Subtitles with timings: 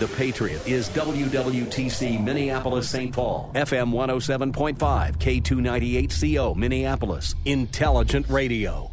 [0.00, 3.12] The Patriot is WWTC Minneapolis St.
[3.12, 4.78] Paul, FM 107.5,
[5.18, 8.92] K298CO Minneapolis, Intelligent Radio.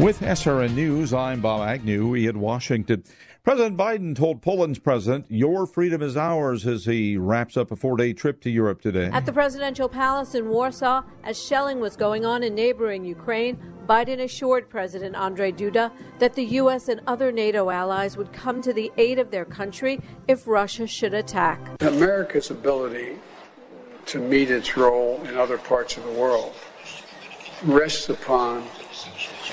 [0.00, 2.08] With SRN News, I'm Bob Agnew.
[2.08, 3.04] We in Washington.
[3.48, 7.96] President Biden told Poland's president, Your freedom is ours, as he wraps up a four
[7.96, 9.06] day trip to Europe today.
[9.10, 14.20] At the presidential palace in Warsaw, as shelling was going on in neighboring Ukraine, Biden
[14.20, 16.88] assured President Andrzej Duda that the U.S.
[16.88, 21.14] and other NATO allies would come to the aid of their country if Russia should
[21.14, 21.80] attack.
[21.80, 23.16] America's ability
[24.06, 26.54] to meet its role in other parts of the world
[27.64, 28.62] rests upon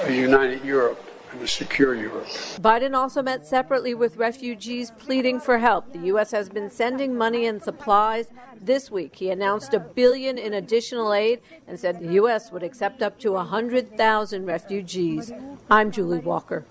[0.03, 1.04] a united Europe
[1.35, 2.27] and a secure Europe.
[2.61, 5.91] Biden also met separately with refugees pleading for help.
[5.91, 6.31] The U.S.
[6.31, 8.31] has been sending money and supplies.
[8.59, 12.51] This week, he announced a billion in additional aid and said the U.S.
[12.51, 15.31] would accept up to 100,000 refugees.
[15.69, 16.65] I'm Julie Walker.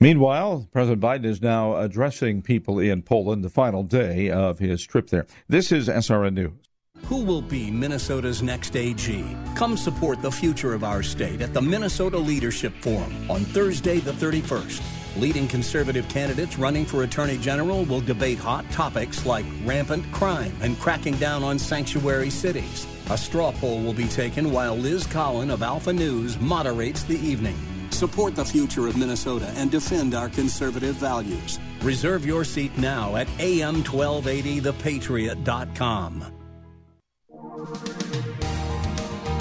[0.00, 5.08] Meanwhile, President Biden is now addressing people in Poland the final day of his trip
[5.08, 5.26] there.
[5.48, 6.65] This is SRN News.
[7.04, 9.36] Who will be Minnesota's next AG?
[9.54, 14.10] Come support the future of our state at the Minnesota Leadership Forum on Thursday, the
[14.12, 14.82] 31st.
[15.16, 20.78] Leading conservative candidates running for Attorney General will debate hot topics like rampant crime and
[20.78, 22.86] cracking down on sanctuary cities.
[23.10, 27.56] A straw poll will be taken while Liz Collin of Alpha News moderates the evening.
[27.90, 31.60] Support the future of Minnesota and defend our conservative values.
[31.82, 36.35] Reserve your seat now at am1280thepatriot.com.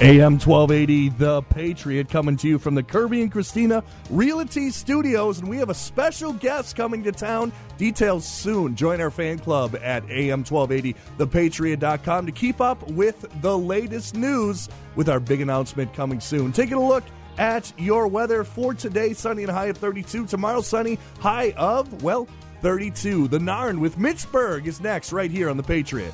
[0.01, 5.39] AM 1280, The Patriot, coming to you from the Kirby and Christina Realty Studios.
[5.39, 7.53] And we have a special guest coming to town.
[7.77, 8.75] Details soon.
[8.75, 14.67] Join our fan club at AM1280ThePatriot.com to keep up with the latest news
[14.97, 16.51] with our big announcement coming soon.
[16.51, 17.05] Taking a look
[17.37, 20.25] at your weather for today sunny and high of 32.
[20.25, 22.27] Tomorrow, sunny, high of, well,
[22.61, 23.29] 32.
[23.29, 26.13] The Narn with Mitch Berg is next, right here on The Patriot.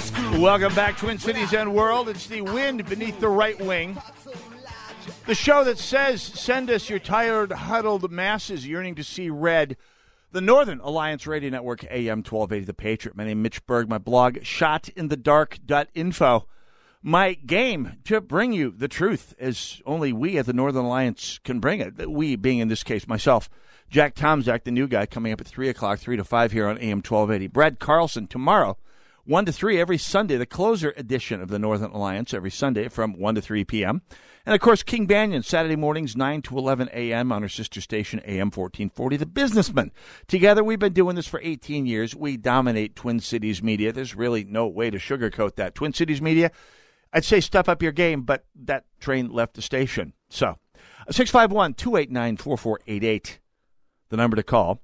[0.39, 2.09] Welcome back, Twin Cities and World.
[2.09, 3.97] It's the wind beneath the right wing.
[5.27, 9.77] The show that says, send us your tired, huddled masses yearning to see red.
[10.31, 13.15] The Northern Alliance Radio Network, AM 1280, The Patriot.
[13.15, 13.87] My name is Mitch Berg.
[13.87, 16.47] My blog, shotinthedark.info.
[17.03, 21.59] My game to bring you the truth, as only we at the Northern Alliance can
[21.59, 22.09] bring it.
[22.09, 23.49] We being, in this case, myself.
[23.89, 26.77] Jack Tomczak, the new guy, coming up at 3 o'clock, 3 to 5 here on
[26.77, 27.47] AM 1280.
[27.47, 28.77] Brad Carlson tomorrow,
[29.25, 33.13] 1 to 3 every Sunday, the closer edition of the Northern Alliance every Sunday from
[33.13, 34.01] 1 to 3 p.m.
[34.45, 37.31] And of course, King Banaian, Saturday mornings, 9 to 11 a.m.
[37.31, 39.91] on our sister station, AM 1440, The Businessman.
[40.27, 42.15] Together, we've been doing this for 18 years.
[42.15, 43.91] We dominate Twin Cities media.
[43.91, 45.75] There's really no way to sugarcoat that.
[45.75, 46.51] Twin Cities media,
[47.13, 50.13] I'd say step up your game, but that train left the station.
[50.29, 50.57] So,
[51.09, 53.39] 651 289 4488
[54.11, 54.81] the number to call.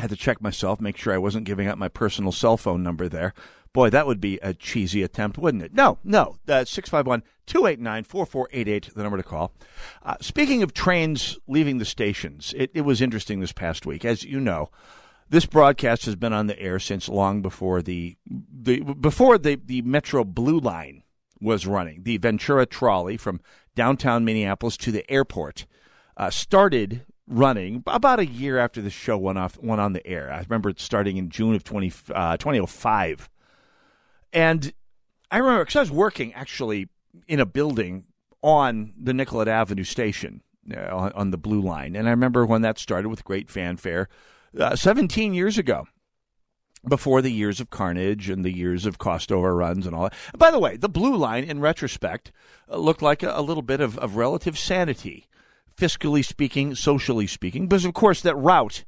[0.00, 3.08] Had to check myself, make sure I wasn't giving out my personal cell phone number
[3.08, 3.34] there.
[3.72, 5.74] Boy, that would be a cheesy attempt, wouldn't it?
[5.74, 6.36] No, no.
[6.48, 9.52] Uh, 651 289 4488, the number to call.
[10.02, 14.04] Uh, speaking of trains leaving the stations, it, it was interesting this past week.
[14.04, 14.70] As you know,
[15.28, 19.82] this broadcast has been on the air since long before the, the before the, the
[19.82, 21.04] Metro Blue Line
[21.40, 22.02] was running.
[22.02, 23.40] The Ventura trolley from
[23.76, 25.66] downtown Minneapolis to the airport
[26.16, 30.30] uh, started running about a year after the show went off went on the air.
[30.30, 33.30] I remember it starting in June of 20, uh, 2005.
[34.32, 34.72] And
[35.30, 36.88] I remember because I was working actually
[37.28, 38.04] in a building
[38.42, 40.42] on the Nicollet Avenue station
[40.74, 41.94] uh, on, on, the Blue Line.
[41.94, 44.08] And I remember when that started with great fanfare
[44.58, 45.86] uh, 17 years ago.
[46.88, 50.14] Before the years of carnage and the years of cost overruns and all that.
[50.34, 52.32] By the way, the Blue Line, in retrospect,
[52.70, 55.28] uh, looked like a, a little bit of, of relative sanity
[55.80, 58.84] fiscally speaking, socially speaking, because of course that route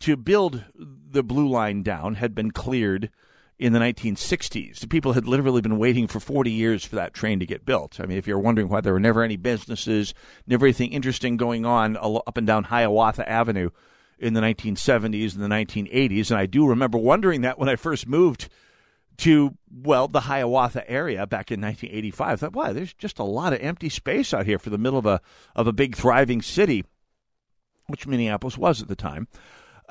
[0.00, 3.10] to build the blue line down had been cleared
[3.58, 4.80] in the 1960s.
[4.80, 8.00] The people had literally been waiting for 40 years for that train to get built.
[8.00, 10.14] I mean, if you're wondering why there were never any businesses,
[10.46, 13.70] never anything interesting going on up and down Hiawatha Avenue
[14.18, 18.08] in the 1970s and the 1980s, and I do remember wondering that when I first
[18.08, 18.48] moved
[19.18, 22.28] to well the Hiawatha area back in 1985.
[22.28, 24.98] I thought, wow, there's just a lot of empty space out here for the middle
[24.98, 25.20] of a
[25.54, 26.84] of a big thriving city,
[27.86, 29.28] which Minneapolis was at the time.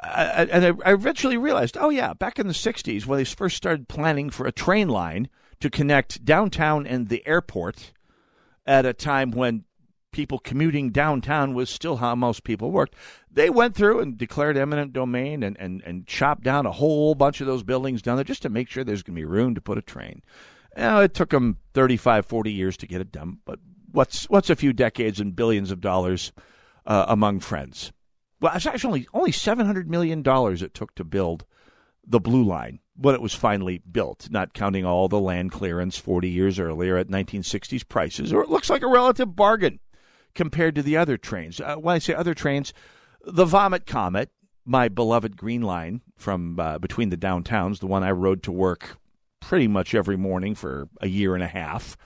[0.02, 3.58] Uh, and I, I eventually realized, oh yeah, back in the 60s when they first
[3.58, 5.30] started planning for a train line
[5.60, 7.94] to connect downtown and the airport
[8.66, 9.66] at a time when
[10.12, 12.96] people commuting downtown was still how most people worked.
[13.32, 17.42] They went through and declared eminent domain and, and, and chopped down a whole bunch
[17.42, 19.62] of those buildings down there just to make sure there's going to be room to
[19.62, 20.22] put a train.
[20.76, 23.60] Now, it took them 35, 40 years to get it done, but
[23.92, 26.32] what's, what's a few decades and billions of dollars
[26.86, 27.92] uh, among friends?
[28.40, 31.46] Well, it's actually only $700 million it took to build
[32.06, 36.30] the Blue Line when it was finally built, not counting all the land clearance 40
[36.30, 38.34] years earlier at 1960s prices.
[38.34, 39.80] Or it looks like a relative bargain
[40.34, 41.60] compared to the other trains.
[41.60, 42.74] Uh, when I say other trains,
[43.24, 44.30] the Vomit Comet,
[44.66, 48.98] my beloved Green Line from uh, between the downtowns, the one I rode to work
[49.40, 51.98] pretty much every morning for a year and a half,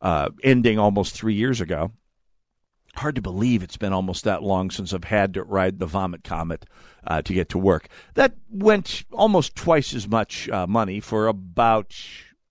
[0.00, 1.92] uh, ending almost three years ago.
[2.96, 6.24] Hard to believe it's been almost that long since I've had to ride the Vomit
[6.24, 6.66] Comet
[7.06, 7.88] uh, to get to work.
[8.14, 11.94] That went almost twice as much uh, money for about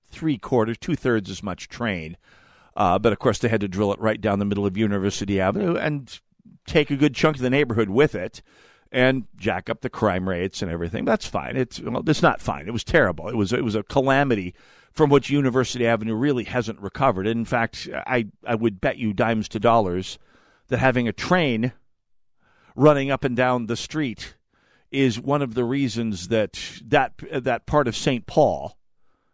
[0.09, 2.15] three quarters, two thirds as much train.
[2.77, 5.41] Uh, but of course, they had to drill it right down the middle of University
[5.41, 6.19] Avenue and
[6.67, 8.43] take a good chunk of the neighborhood with it
[8.91, 11.03] and jack up the crime rates and everything.
[11.03, 11.57] That's fine.
[11.57, 12.67] It's well, it's not fine.
[12.67, 13.29] It was terrible.
[13.29, 14.53] It was it was a calamity
[14.91, 17.25] from which University Avenue really hasn't recovered.
[17.25, 20.19] In fact, I I would bet you dimes to dollars
[20.67, 21.73] that having a train
[22.75, 24.35] running up and down the street
[24.91, 28.27] is one of the reasons that that that part of St.
[28.27, 28.77] Paul,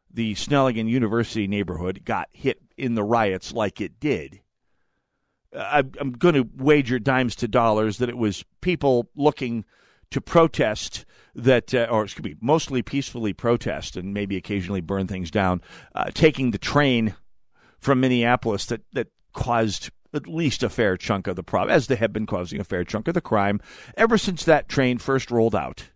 [0.10, 4.42] the Snelligan University neighborhood, got hit in the riots like it did.
[5.56, 9.66] I'm going to wager dimes to dollars that it was people looking
[10.12, 15.32] to protest that, uh, or excuse me, mostly peacefully protest and maybe occasionally burn things
[15.32, 15.62] down,
[15.96, 17.16] uh, taking the train
[17.80, 21.96] from Minneapolis that, that caused at least a fair chunk of the problem, as they
[21.96, 23.62] have been causing a fair chunk of the crime
[23.96, 25.90] ever since that train first rolled out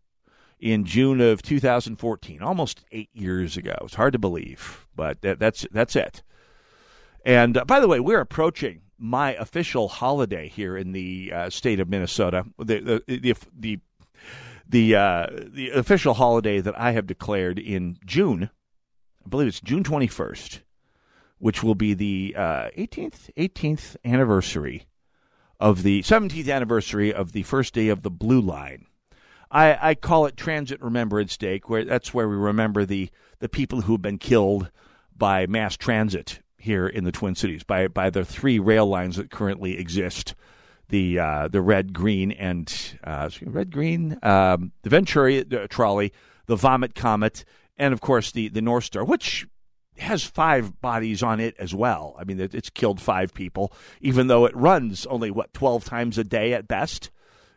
[0.60, 3.76] in June of 2014, almost eight years ago.
[3.84, 6.24] It's hard to believe, but that, that's that's it.
[7.26, 11.80] And uh, by the way, we're approaching my official holiday here in the uh, state
[11.80, 12.46] of Minnesota.
[12.58, 13.80] The the the
[14.70, 18.50] the, uh, the official holiday that I have declared in June,
[19.26, 20.62] I believe it's June twenty first,
[21.38, 24.88] which will be the uh, eighteenth eighteenth anniversary
[25.60, 28.88] of the seventeenth anniversary of the first day of the Blue Line.
[29.50, 33.10] I, I call it Transit Remembrance Day, where that's where we remember the
[33.40, 34.70] the people who have been killed
[35.16, 39.32] by mass transit here in the Twin Cities by by the three rail lines that
[39.32, 40.36] currently exist.
[40.90, 42.72] The uh, the red, green, and
[43.04, 46.14] uh, red, green, um, the Ventura uh, trolley,
[46.46, 47.44] the Vomit Comet,
[47.78, 49.48] and of course the the North Star, which
[49.98, 52.16] has five bodies on it as well.
[52.20, 56.24] I mean, it's killed five people, even though it runs only what twelve times a
[56.24, 57.10] day at best.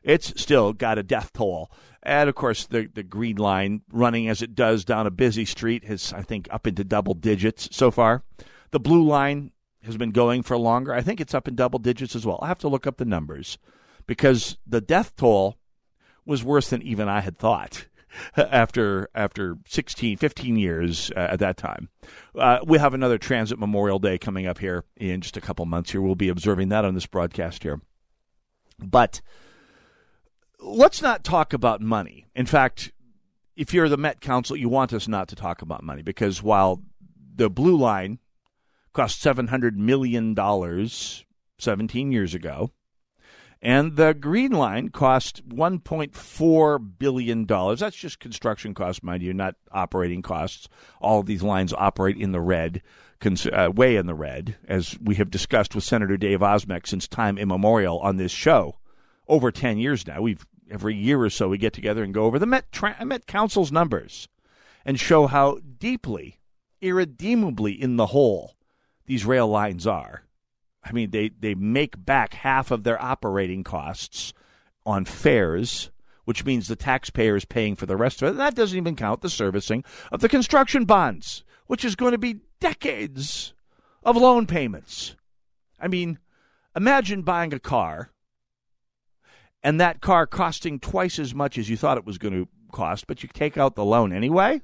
[0.02, 1.70] It's still got a death toll.
[2.02, 5.84] And of course, the the Green Line running as it does down a busy street
[5.84, 8.22] has, I think, up into double digits so far.
[8.70, 10.92] The blue line has been going for longer.
[10.92, 12.38] I think it's up in double digits as well.
[12.42, 13.58] I have to look up the numbers
[14.06, 15.58] because the death toll
[16.26, 17.86] was worse than even I had thought
[18.36, 21.88] after after 16 15 years uh, at that time
[22.34, 25.92] uh, we have another transit memorial day coming up here in just a couple months
[25.92, 27.80] here we'll be observing that on this broadcast here
[28.78, 29.20] but
[30.58, 32.92] let's not talk about money in fact
[33.56, 36.82] if you're the met council you want us not to talk about money because while
[37.36, 38.18] the blue line
[38.92, 40.34] cost $700 million
[41.58, 42.70] 17 years ago.
[43.62, 47.46] And the Green Line cost $1.4 billion.
[47.46, 50.68] That's just construction costs, mind you, not operating costs.
[51.00, 52.80] All of these lines operate in the red,
[53.52, 57.36] uh, way in the red, as we have discussed with Senator Dave Osmek since time
[57.36, 58.78] immemorial on this show.
[59.28, 60.22] Over 10 years now.
[60.22, 63.26] We've Every year or so, we get together and go over the Met, Tra- Met
[63.26, 64.28] Council's numbers
[64.84, 66.38] and show how deeply,
[66.80, 68.54] irredeemably in the hole
[69.10, 70.22] these rail lines are.
[70.84, 74.32] I mean, they, they make back half of their operating costs
[74.86, 75.90] on fares,
[76.26, 78.30] which means the taxpayer is paying for the rest of it.
[78.30, 82.18] And that doesn't even count the servicing of the construction bonds, which is going to
[82.18, 83.52] be decades
[84.04, 85.16] of loan payments.
[85.80, 86.20] I mean,
[86.76, 88.12] imagine buying a car
[89.60, 93.08] and that car costing twice as much as you thought it was going to cost,
[93.08, 94.62] but you take out the loan anyway.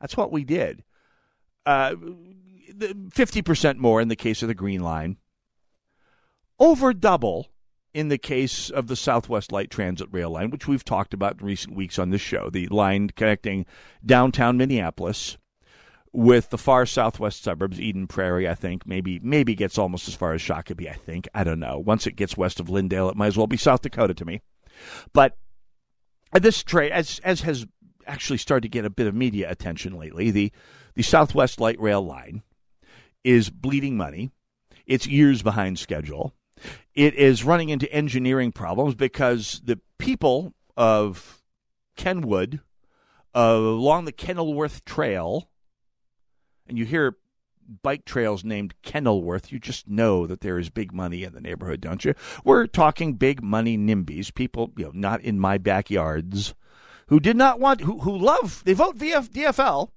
[0.00, 0.84] That's what we did.
[1.66, 1.96] Uh,
[2.78, 5.16] 50% more in the case of the Green Line,
[6.58, 7.48] over double
[7.92, 11.46] in the case of the Southwest Light Transit Rail Line, which we've talked about in
[11.46, 13.64] recent weeks on this show, the line connecting
[14.04, 15.38] downtown Minneapolis
[16.12, 20.32] with the far southwest suburbs, Eden Prairie, I think, maybe maybe gets almost as far
[20.32, 21.28] as Shakopee, I think.
[21.34, 21.78] I don't know.
[21.78, 24.40] Once it gets west of Lyndale, it might as well be South Dakota to me.
[25.12, 25.36] But
[26.32, 27.66] this train, as as has
[28.06, 30.52] actually started to get a bit of media attention lately, the
[30.94, 32.42] the Southwest Light Rail line
[33.24, 34.30] is bleeding money.
[34.86, 36.34] It's years behind schedule.
[36.94, 41.42] It is running into engineering problems because the people of
[41.96, 42.60] Kenwood
[43.34, 45.48] uh, along the Kenilworth Trail
[46.66, 47.16] and you hear
[47.82, 51.80] bike trails named Kenilworth, you just know that there is big money in the neighborhood,
[51.80, 52.14] don't you?
[52.44, 56.54] We're talking big money NIMBYs, people, you know, not in my backyards,
[57.08, 59.90] who did not want, who, who love, they vote VF, DFL,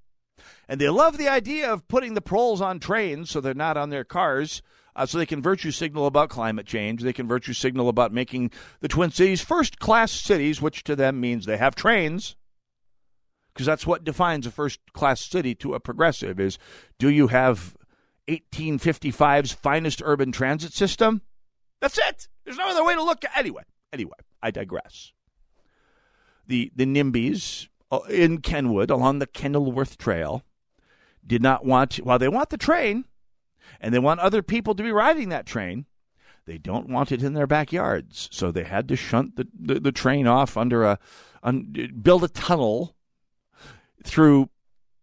[0.68, 3.90] and they love the idea of putting the proles on trains so they're not on
[3.90, 4.62] their cars.
[4.96, 7.02] Uh, so they can virtue signal about climate change.
[7.02, 11.20] They can virtue signal about making the Twin Cities first class cities, which to them
[11.20, 12.34] means they have trains
[13.58, 16.58] because that's what defines a first class city to a progressive is
[16.96, 17.76] do you have
[18.28, 21.22] 1855's finest urban transit system
[21.80, 25.12] that's it there's no other way to look at anyway anyway i digress
[26.46, 27.66] the the nimbys
[28.08, 30.42] in kenwood along the kenilworth trail
[31.26, 33.04] did not want while they want the train
[33.80, 35.86] and they want other people to be riding that train
[36.46, 39.92] they don't want it in their backyards so they had to shunt the, the, the
[39.92, 40.98] train off under a
[41.42, 42.94] un, build a tunnel
[44.04, 44.48] through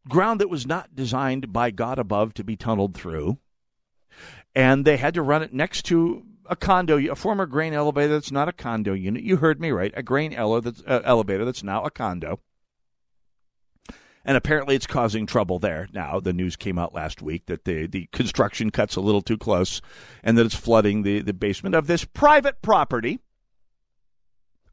[0.08, 3.38] ground that was not designed by God above to be tunneled through.
[4.54, 8.32] And they had to run it next to a condo, a former grain elevator that's
[8.32, 9.24] not a condo unit.
[9.24, 9.94] You heard me right.
[9.96, 12.39] A grain ele- that's, uh, elevator that's now a condo.
[14.25, 16.20] And apparently it's causing trouble there now.
[16.20, 19.82] The news came out last week that the, the construction cut's a little too close
[20.24, 23.20] and that it's flooding the, the basement of this private property.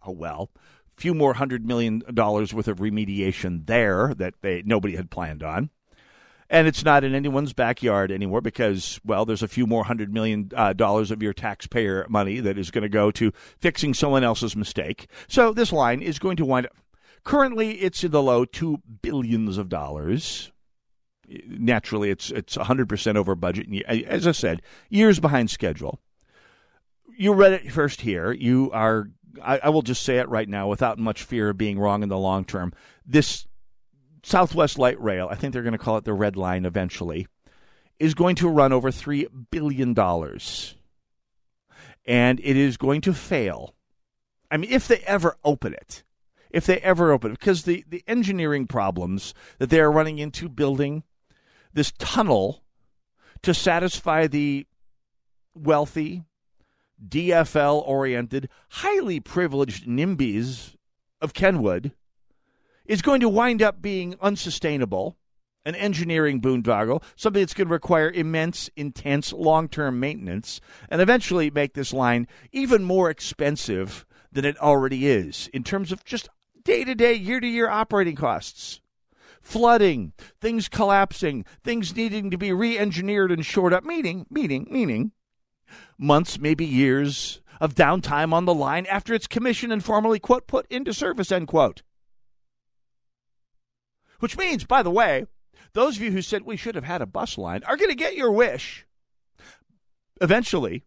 [0.04, 0.50] Oh, well
[0.97, 5.71] few more hundred million dollars worth of remediation there that they nobody had planned on.
[6.49, 10.50] And it's not in anyone's backyard anymore because, well, there's a few more hundred million
[10.54, 14.54] uh, dollars of your taxpayer money that is going to go to fixing someone else's
[14.54, 15.09] mistake.
[15.28, 16.76] So this line is going to wind up.
[17.25, 20.50] Currently, it's in the low two billions of dollars.
[21.29, 23.69] Naturally, it's it's 100% over budget.
[23.69, 26.00] And As I said, years behind schedule.
[27.17, 28.33] You read it first here.
[28.33, 29.09] You are
[29.43, 32.09] I, I will just say it right now without much fear of being wrong in
[32.09, 32.73] the long term.
[33.07, 33.47] This
[34.23, 37.26] Southwest Light Rail, I think they're going to call it the Red Line eventually,
[37.99, 39.99] is going to run over $3 billion.
[42.05, 43.75] And it is going to fail.
[44.50, 46.02] I mean, if they ever open it,
[46.52, 51.02] if they ever open because the, the engineering problems that they are running into building
[51.73, 52.62] this tunnel
[53.42, 54.66] to satisfy the
[55.54, 56.23] wealthy
[57.09, 60.76] DFL oriented, highly privileged NIMBYs
[61.21, 61.92] of Kenwood
[62.85, 65.16] is going to wind up being unsustainable,
[65.64, 71.50] an engineering boondoggle, something that's going to require immense, intense, long term maintenance, and eventually
[71.50, 76.28] make this line even more expensive than it already is in terms of just
[76.64, 78.81] day to day, year to year operating costs.
[79.40, 85.12] Flooding, things collapsing, things needing to be re engineered and shored up, meaning, meaning, meaning
[85.99, 90.66] months, maybe years of downtime on the line after it's commissioned and formally, quote, put
[90.71, 91.83] into service, end quote.
[94.19, 95.26] Which means, by the way,
[95.73, 97.97] those of you who said we should have had a bus line are going to
[97.97, 98.87] get your wish
[100.21, 100.85] eventually,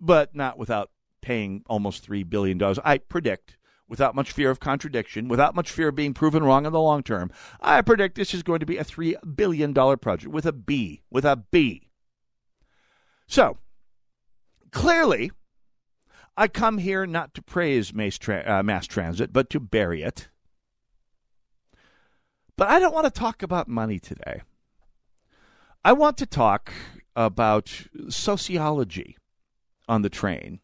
[0.00, 0.90] but not without
[1.22, 2.60] paying almost $3 billion.
[2.84, 3.55] I predict,
[3.88, 7.02] without much fear of contradiction, without much fear of being proven wrong in the long
[7.02, 11.02] term, I predict this is going to be a $3 billion project with a B,
[11.10, 11.88] with a B.
[13.26, 13.58] So,
[14.76, 15.30] Clearly,
[16.36, 20.28] I come here not to praise mass, tra- uh, mass transit, but to bury it.
[22.58, 24.42] But I don't want to talk about money today.
[25.82, 26.74] I want to talk
[27.16, 29.16] about sociology
[29.88, 30.60] on the train.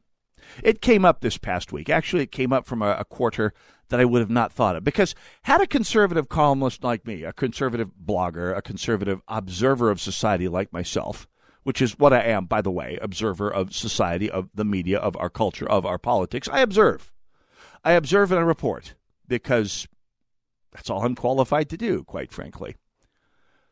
[0.62, 1.88] It came up this past week.
[1.88, 3.52] Actually, it came up from a, a, quarter
[3.88, 4.84] that I would have not thought of.
[4.84, 10.48] Because had a conservative columnist like me, a conservative blogger, a conservative observer of society
[10.48, 11.28] like myself,
[11.62, 15.16] which is what I am, by the way, observer of society, of the media, of
[15.16, 16.48] our culture, of our politics.
[16.50, 17.12] I observe.
[17.84, 18.94] I observe and I report
[19.28, 19.88] because
[20.72, 22.76] that's all I'm qualified to do, quite frankly.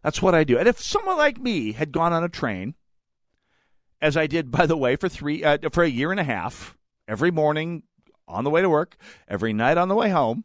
[0.02, 0.58] That's what I do.
[0.58, 2.74] And if someone like me had gone on a train,
[4.00, 6.76] as I did, by the way, for three uh, for a year and a half,
[7.06, 7.82] every morning
[8.26, 8.96] on the way to work,
[9.28, 10.44] every night on the way home,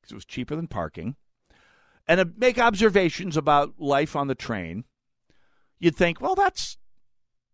[0.00, 1.16] because it was cheaper than parking,
[2.06, 4.84] and uh, make observations about life on the train,
[5.78, 6.76] you'd think, well, that's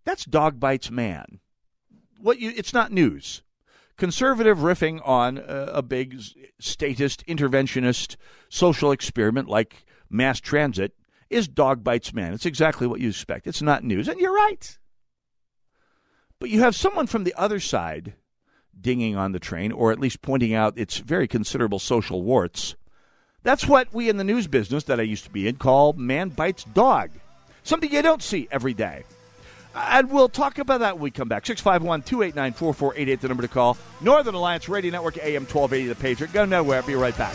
[0.05, 1.41] that's dog bites man.
[2.19, 3.43] What you, it's not news.
[3.97, 6.21] Conservative riffing on a, a big
[6.61, 8.17] statist, interventionist
[8.49, 10.95] social experiment like mass transit
[11.29, 12.33] is dog bites man.
[12.33, 13.47] It's exactly what you expect.
[13.47, 14.79] It's not news, and you're right.
[16.41, 18.15] But you have someone from the other side
[18.81, 22.77] dinging on the train, or at least pointing out its very considerable social warts.
[23.43, 26.29] That's what we in the news business that I used to be in call man
[26.29, 27.11] bites dog.
[27.63, 29.05] Something you don't see every day.
[29.75, 31.47] And we'll talk about that when we come back.
[31.47, 33.77] 651 289 4488, the number to call.
[34.01, 36.33] Northern Alliance Radio Network, AM 1280, The Patriot.
[36.33, 36.83] Go nowhere.
[36.83, 37.35] Be right back.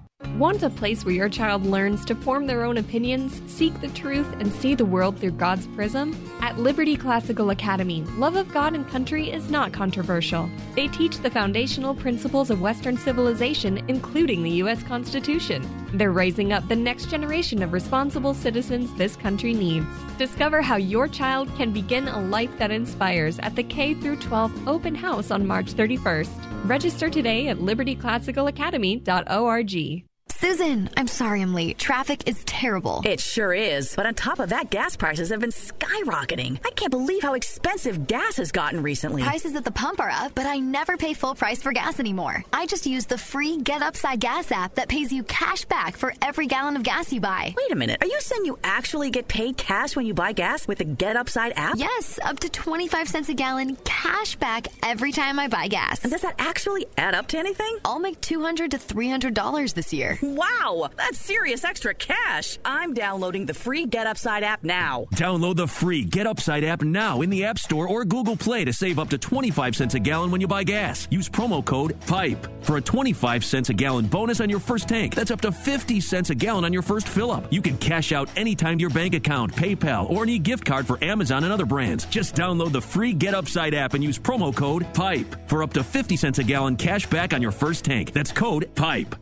[0.41, 4.27] Want a place where your child learns to form their own opinions, seek the truth,
[4.39, 6.15] and see the world through God's prism?
[6.41, 10.49] At Liberty Classical Academy, love of God and country is not controversial.
[10.73, 14.81] They teach the foundational principles of Western civilization, including the U.S.
[14.83, 15.67] Constitution.
[15.93, 19.85] They're raising up the next generation of responsible citizens this country needs.
[20.17, 24.67] Discover how your child can begin a life that inspires at the K through 12
[24.67, 26.67] open house on March 31st.
[26.67, 30.10] Register today at libertyclassicalacademy.org.
[30.41, 31.77] Susan, I'm sorry I'm late.
[31.77, 33.03] Traffic is terrible.
[33.05, 33.95] It sure is.
[33.95, 36.57] But on top of that, gas prices have been skyrocketing.
[36.65, 39.21] I can't believe how expensive gas has gotten recently.
[39.21, 42.43] Prices at the pump are up, but I never pay full price for gas anymore.
[42.51, 46.11] I just use the free Get Upside Gas app that pays you cash back for
[46.23, 47.53] every gallon of gas you buy.
[47.55, 47.99] Wait a minute.
[48.01, 51.17] Are you saying you actually get paid cash when you buy gas with the Get
[51.17, 51.75] Upside app?
[51.77, 56.01] Yes, up to 25 cents a gallon cash back every time I buy gas.
[56.01, 57.77] And does that actually add up to anything?
[57.85, 60.17] I'll make 200 to $300 this year.
[60.31, 62.57] Wow, that's serious extra cash.
[62.63, 65.07] I'm downloading the free Get Upside app now.
[65.13, 68.71] Download the free Get Upside app now in the App Store or Google Play to
[68.71, 71.05] save up to 25 cents a gallon when you buy gas.
[71.11, 75.15] Use promo code PIPE for a 25 cents a gallon bonus on your first tank.
[75.15, 77.51] That's up to 50 cents a gallon on your first fill up.
[77.51, 80.97] You can cash out anytime to your bank account, PayPal, or any gift card for
[81.03, 82.05] Amazon and other brands.
[82.05, 85.83] Just download the free Get Upside app and use promo code PIPE for up to
[85.83, 88.13] 50 cents a gallon cash back on your first tank.
[88.13, 89.20] That's code PIPE.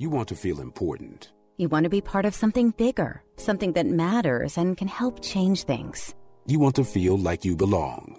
[0.00, 1.30] You want to feel important.
[1.58, 5.64] You want to be part of something bigger, something that matters and can help change
[5.64, 6.14] things.
[6.46, 8.18] You want to feel like you belong.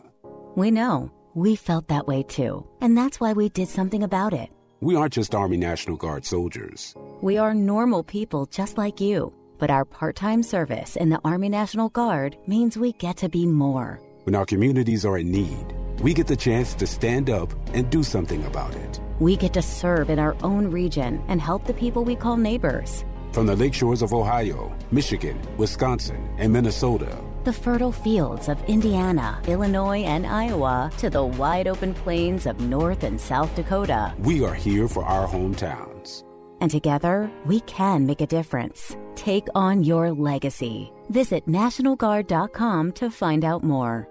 [0.56, 1.12] We know.
[1.34, 2.67] We felt that way too.
[2.82, 4.52] And that's why we did something about it.
[4.82, 6.94] We aren't just Army National Guard soldiers.
[7.24, 9.34] We are normal people just like you.
[9.58, 13.48] But our part time service in the Army National Guard means we get to be
[13.48, 14.00] more.
[14.26, 18.04] When our communities are in need, we get the chance to stand up and do
[18.04, 19.00] something about it.
[19.20, 23.06] We get to serve in our own region and help the people we call neighbors.
[23.32, 27.18] From the lake shores of Ohio, Michigan, Wisconsin, and Minnesota.
[27.44, 33.04] The fertile fields of Indiana, Illinois, and Iowa to the wide open plains of North
[33.04, 34.14] and South Dakota.
[34.20, 36.24] We are here for our hometowns.
[36.60, 38.96] And together, we can make a difference.
[39.16, 40.92] Take on your legacy.
[41.10, 44.11] Visit NationalGuard.com to find out more.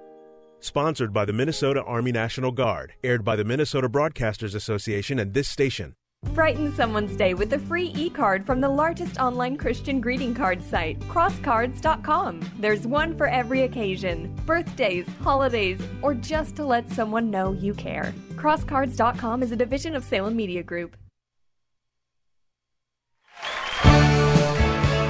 [0.62, 5.48] Sponsored by the Minnesota Army National Guard, aired by the Minnesota Broadcasters Association and this
[5.48, 5.94] station.
[6.34, 10.62] Brighten someone's day with a free e card from the largest online Christian greeting card
[10.62, 12.40] site, crosscards.com.
[12.58, 18.12] There's one for every occasion birthdays, holidays, or just to let someone know you care.
[18.34, 20.94] Crosscards.com is a division of Salem Media Group.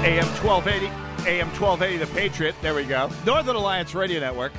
[0.03, 0.87] AM 1280,
[1.29, 2.55] AM 1280, The Patriot.
[2.63, 3.11] There we go.
[3.27, 4.53] Northern Alliance Radio Network.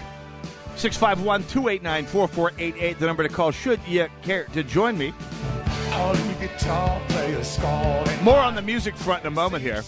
[0.76, 5.14] 651 289 4488, the number to call should you care to join me.
[8.24, 9.84] More on the music front in a moment here.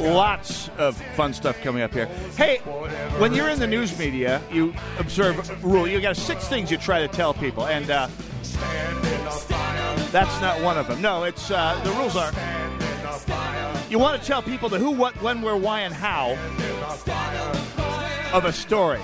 [0.00, 2.06] Lots of fun stuff coming up here.
[2.36, 2.58] Hey,
[3.18, 5.86] when you're in the news media, you observe rule.
[5.86, 8.08] You got six things you try to tell people, and uh,
[10.10, 11.00] that's not one of them.
[11.00, 12.32] No, it's uh, the rules are
[13.92, 16.30] you want to tell people the who, what, when, where, why, and how
[18.32, 19.00] of a story.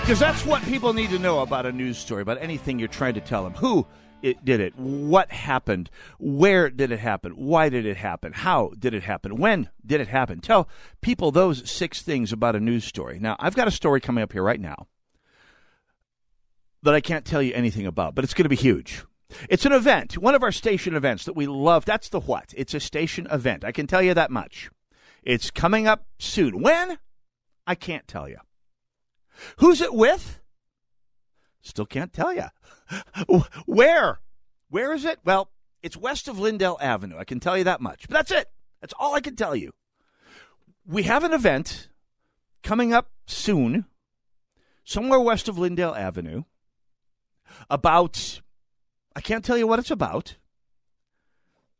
[0.00, 3.14] Because that's what people need to know about a news story, about anything you're trying
[3.14, 3.54] to tell them.
[3.54, 3.86] Who
[4.22, 4.78] it did it?
[4.78, 5.90] What happened?
[6.18, 7.32] Where did it happen?
[7.32, 8.32] Why did it happen?
[8.32, 9.36] How did it happen?
[9.36, 10.40] When did it happen?
[10.40, 10.68] Tell
[11.00, 13.18] people those six things about a news story.
[13.18, 14.86] Now, I've got a story coming up here right now
[16.82, 19.04] that I can't tell you anything about, but it's going to be huge.
[19.48, 21.84] It's an event, one of our station events that we love.
[21.84, 22.54] That's the what.
[22.56, 23.64] It's a station event.
[23.64, 24.70] I can tell you that much.
[25.26, 26.62] It's coming up soon.
[26.62, 26.98] When?
[27.66, 28.38] I can't tell you.
[29.58, 30.40] Who's it with?
[31.60, 32.44] Still can't tell you.
[33.66, 34.20] Where?
[34.70, 35.18] Where is it?
[35.24, 35.50] Well,
[35.82, 37.18] it's west of Lyndale Avenue.
[37.18, 38.06] I can tell you that much.
[38.08, 38.48] But that's it.
[38.80, 39.72] That's all I can tell you.
[40.86, 41.88] We have an event
[42.62, 43.86] coming up soon,
[44.84, 46.44] somewhere west of Lyndale Avenue,
[47.68, 48.40] about
[49.16, 50.36] I can't tell you what it's about.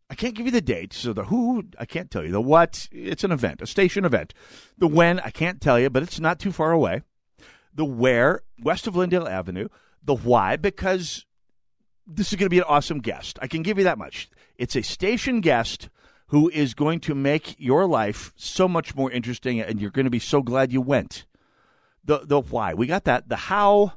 [0.08, 0.92] I can't give you the date.
[0.92, 2.30] So the who, I can't tell you.
[2.30, 4.34] The what, it's an event, a station event.
[4.78, 7.02] The when, I can't tell you, but it's not too far away.
[7.74, 9.68] The where, west of Lyndale Avenue.
[10.02, 11.26] The why, because
[12.06, 13.38] this is going to be an awesome guest.
[13.42, 14.30] I can give you that much.
[14.56, 15.88] It's a station guest
[16.28, 20.10] who is going to make your life so much more interesting, and you're going to
[20.10, 21.26] be so glad you went.
[22.04, 23.28] The the why, we got that.
[23.28, 23.94] The how,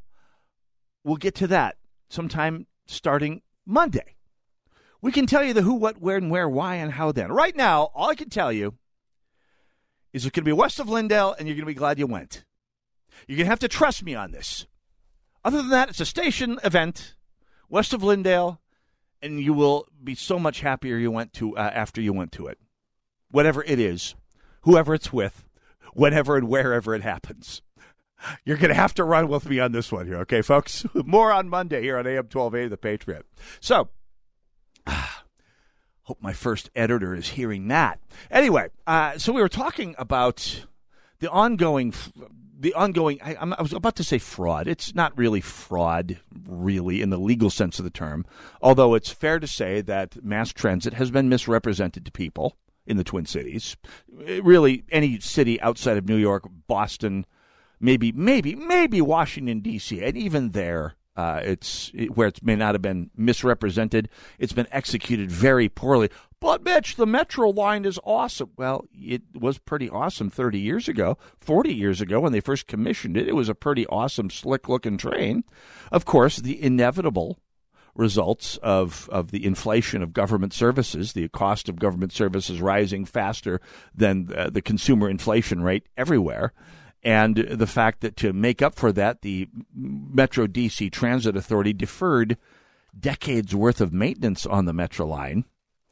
[1.03, 1.77] we'll get to that
[2.09, 4.15] sometime starting Monday.
[5.01, 7.31] We can tell you the who, what, where, and where, why, and how then.
[7.31, 8.75] Right now, all I can tell you
[10.11, 12.07] is it's going to be west of Lyndale, and you're going to be glad you
[12.07, 12.43] went.
[13.27, 14.67] You're going to have to trust me on this.
[15.43, 17.15] Other than that, it's a station event
[17.69, 18.59] west of Lyndale,
[19.21, 22.47] and you will be so much happier you went to uh, after you went to
[22.47, 22.57] it.
[23.31, 24.15] Whatever it is,
[24.61, 25.45] whoever it's with,
[25.93, 27.61] whenever and wherever it happens.
[28.43, 30.85] You're going to have to run with me on this one here, okay, folks?
[30.93, 33.25] More on Monday here on AM 1280, The Patriot.
[33.61, 33.89] So,
[34.87, 37.99] hope my first editor is hearing that.
[38.31, 40.65] Anyway, uh, so we were talking about
[41.19, 41.93] the ongoing.
[42.61, 44.67] The ongoing, I, I was about to say fraud.
[44.67, 48.25] It's not really fraud, really, in the legal sense of the term.
[48.61, 53.05] Although it's fair to say that mass transit has been misrepresented to people in the
[53.05, 53.77] Twin Cities.
[54.09, 57.25] Really, any city outside of New York, Boston,
[57.79, 60.03] maybe, maybe, maybe Washington D.C.
[60.03, 64.07] And even there, uh, it's it, where it may not have been misrepresented.
[64.37, 66.09] It's been executed very poorly.
[66.39, 68.51] But Mitch, the Metro line is awesome.
[68.55, 73.17] Well, it was pretty awesome 30 years ago, 40 years ago when they first commissioned
[73.17, 73.27] it.
[73.27, 75.43] It was a pretty awesome, slick-looking train.
[75.91, 77.37] Of course, the inevitable
[77.95, 83.59] results of, of the inflation of government services, the cost of government services rising faster
[83.93, 86.53] than uh, the consumer inflation rate everywhere
[87.03, 92.37] and the fact that to make up for that, the Metro DC Transit Authority deferred
[92.97, 95.45] decades worth of maintenance on the Metro line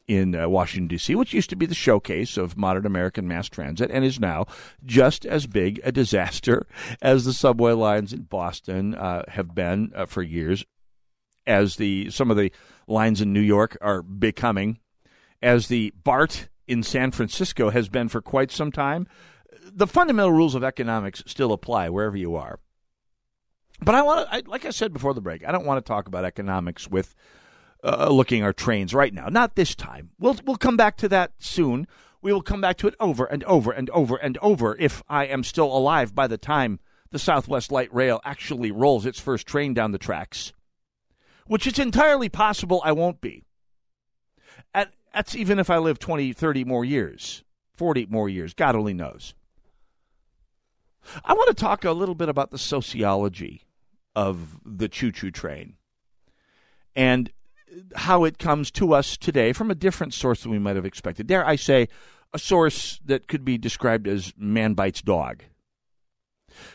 [0.06, 3.90] in uh, Washington, D.C., which used to be the showcase of modern American mass transit
[3.90, 4.46] and is now
[4.84, 6.66] just as big a disaster
[7.02, 10.64] as the subway lines in Boston uh, have been uh, for years,
[11.46, 12.52] as the some of the
[12.86, 14.78] lines in New York are becoming,
[15.42, 19.06] as the BART in San Francisco has been for quite some time
[19.72, 22.58] the fundamental rules of economics still apply wherever you are.
[23.80, 26.08] But I want to, like I said before the break, I don't want to talk
[26.08, 27.14] about economics with
[27.84, 29.28] uh, looking our trains right now.
[29.28, 30.10] Not this time.
[30.18, 31.86] We'll we'll come back to that soon.
[32.20, 35.26] We will come back to it over and over and over and over if I
[35.26, 39.72] am still alive by the time the Southwest Light Rail actually rolls its first train
[39.72, 40.52] down the tracks,
[41.46, 43.44] which it's entirely possible I won't be.
[44.74, 48.52] At, that's even if I live 20, 30 more years, 40 more years.
[48.52, 49.34] God only knows.
[51.24, 53.62] I want to talk a little bit about the sociology
[54.14, 55.74] of the choo choo train
[56.96, 57.30] and
[57.94, 61.26] how it comes to us today from a different source than we might have expected.
[61.26, 61.88] Dare I say,
[62.32, 65.44] a source that could be described as man bites dog.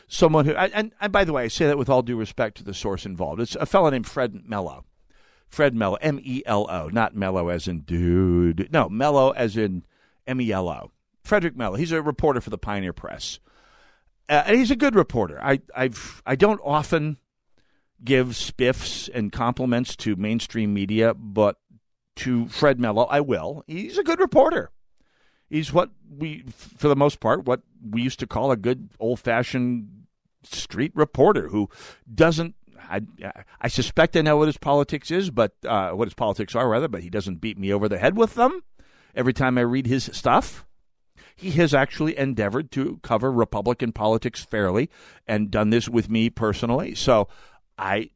[0.08, 2.64] Someone who, and, and by the way, I say that with all due respect to
[2.64, 3.42] the source involved.
[3.42, 4.86] It's a fellow named Fred Melo.
[5.48, 8.70] Fred Melo, M E L O, not Mello as in dude.
[8.72, 9.84] No, Melo as in
[10.26, 10.92] M E L O.
[11.24, 11.76] Frederick Melo.
[11.76, 13.40] He's a reporter for the Pioneer Press.
[14.34, 15.40] Uh, he's a good reporter.
[15.44, 17.18] I I've I don't often
[18.04, 21.58] give spiffs and compliments to mainstream media, but
[22.16, 23.64] to Fred Melo, I will.
[23.68, 24.72] He's a good reporter.
[25.52, 29.20] He's what we, for the most part, what we used to call a good old
[29.20, 30.06] fashioned
[30.42, 31.70] street reporter who
[32.12, 32.56] doesn't.
[32.90, 33.02] I,
[33.62, 36.88] I suspect I know what his politics is, but uh, what his politics are rather,
[36.88, 38.64] but he doesn't beat me over the head with them
[39.14, 40.66] every time I read his stuff
[41.36, 44.90] he has actually endeavored to cover Republican politics fairly
[45.28, 46.96] and done this with me personally.
[46.96, 47.28] So
[47.78, 48.10] I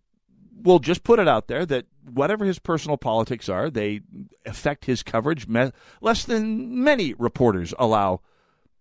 [0.63, 4.01] will just put it out there that whatever his personal politics are, they
[4.45, 8.21] affect his coverage me- less than many reporters allow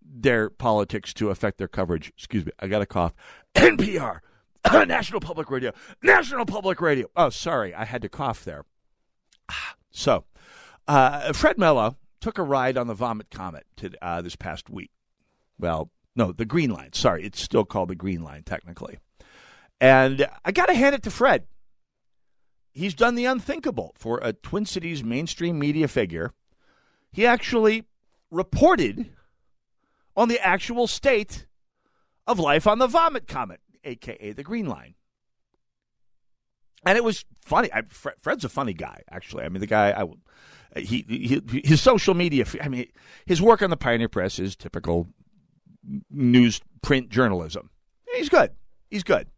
[0.03, 2.13] their politics to affect their coverage.
[2.17, 3.15] Excuse me, I got a cough.
[3.55, 4.21] NPR,
[4.87, 5.73] National Public Radio,
[6.03, 7.09] National Public Radio.
[7.17, 8.65] Oh, sorry, I had to cough there.
[9.91, 10.25] So,
[10.87, 11.97] uh, Fred Melo
[12.27, 14.91] took a ride on the Vomit Comet to, uh, this past week.
[15.61, 16.93] Well, no, the Green Line.
[16.93, 18.99] Sorry, it's still called the Green Line technically.
[19.81, 21.47] And I got to hand it to Fred.
[22.73, 26.33] he's done the unthinkable for a Twin Cities mainstream media figure.
[27.13, 27.85] He actually
[28.33, 29.11] reported
[30.17, 31.47] on the actual state
[32.27, 34.95] of life on the Vomit Comet, aka the Green Line.
[36.85, 37.73] And it was funny.
[37.73, 39.45] I, Fred's a funny guy, actually.
[39.45, 42.87] I mean, the guy, I, he, he, his social media, I mean,
[43.25, 45.09] his work on the Pioneer Press is typical
[46.11, 47.71] news print journalism.
[48.15, 48.53] He's good.
[48.91, 49.29] He's good.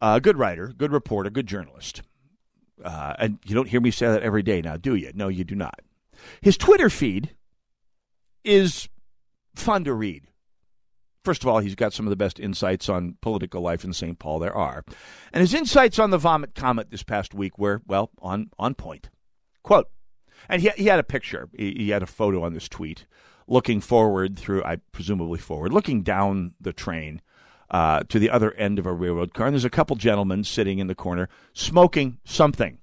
[0.00, 2.02] A uh, good writer, good reporter, good journalist.
[2.82, 5.12] Uh, and you don't hear me say that every day now, do you?
[5.14, 5.80] No, you do not.
[6.40, 7.34] His Twitter feed
[8.44, 8.88] is
[9.54, 10.26] fun to read.
[11.24, 14.18] First of all, he's got some of the best insights on political life in St.
[14.18, 14.84] Paul there are.
[15.32, 19.08] And his insights on the Vomit Comet this past week were, well, on, on point.
[19.62, 19.88] Quote,
[20.48, 23.06] and he, he had a picture, he, he had a photo on this tweet
[23.46, 27.20] looking forward through, I presumably forward, looking down the train
[27.70, 29.46] uh, to the other end of a railroad car.
[29.46, 32.78] And there's a couple gentlemen sitting in the corner smoking something.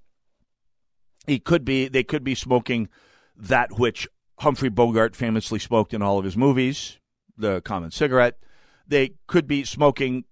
[1.27, 2.89] He could be, they could be smoking
[3.35, 4.07] that which
[4.39, 6.97] Humphrey Bogart famously smoked in all of his movies,
[7.41, 8.37] the common cigarette.
[8.87, 10.25] They could be smoking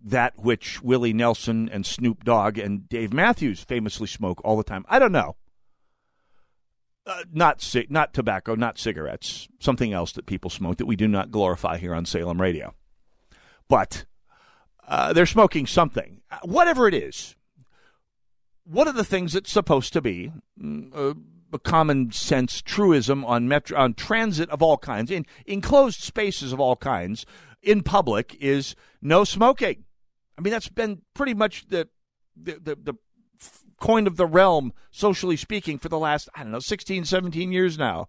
[0.00, 4.84] that which Willie Nelson and Snoop Dogg and Dave Matthews famously smoke all the time.
[4.88, 5.36] I don't know.
[7.06, 9.48] Uh, not ci- not tobacco, not cigarettes.
[9.60, 12.74] Something else that people smoke that we do not glorify here on Salem Radio.
[13.68, 14.04] But
[14.88, 17.36] uh, they're smoking something, whatever it is.
[18.64, 21.14] One of the things that's supposed to be mm, uh,
[21.58, 26.76] common sense truism on metro on transit of all kinds in enclosed spaces of all
[26.76, 27.26] kinds
[27.62, 29.84] in public is no smoking.
[30.38, 31.88] I mean that's been pretty much the
[32.36, 32.94] the the, the
[33.78, 37.76] coin of the realm socially speaking for the last I don't know 16 17 years
[37.76, 38.08] now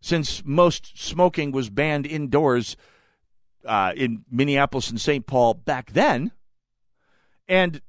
[0.00, 2.76] since most smoking was banned indoors
[3.66, 5.26] uh, in Minneapolis and St.
[5.26, 6.32] Paul back then
[7.48, 7.82] and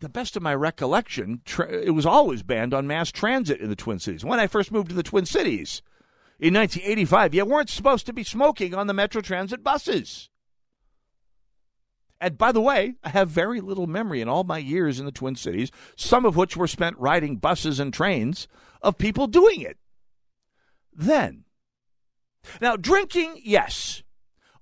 [0.00, 3.76] the best of my recollection, tra- it was always banned on mass transit in the
[3.76, 4.24] Twin Cities.
[4.24, 5.82] When I first moved to the Twin Cities
[6.38, 10.28] in 1985, you weren't supposed to be smoking on the Metro Transit buses.
[12.20, 15.12] And by the way, I have very little memory in all my years in the
[15.12, 18.48] Twin Cities, some of which were spent riding buses and trains,
[18.82, 19.78] of people doing it.
[20.92, 21.44] Then,
[22.60, 24.03] now drinking, yes,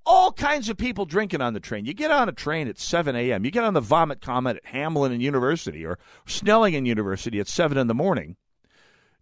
[0.04, 1.84] all kinds of people drinking on the train.
[1.84, 4.72] You get on a train at 7 a.m., you get on the Vomit Comet at
[4.72, 8.36] Hamline and University or Snelling and University at 7 in the morning.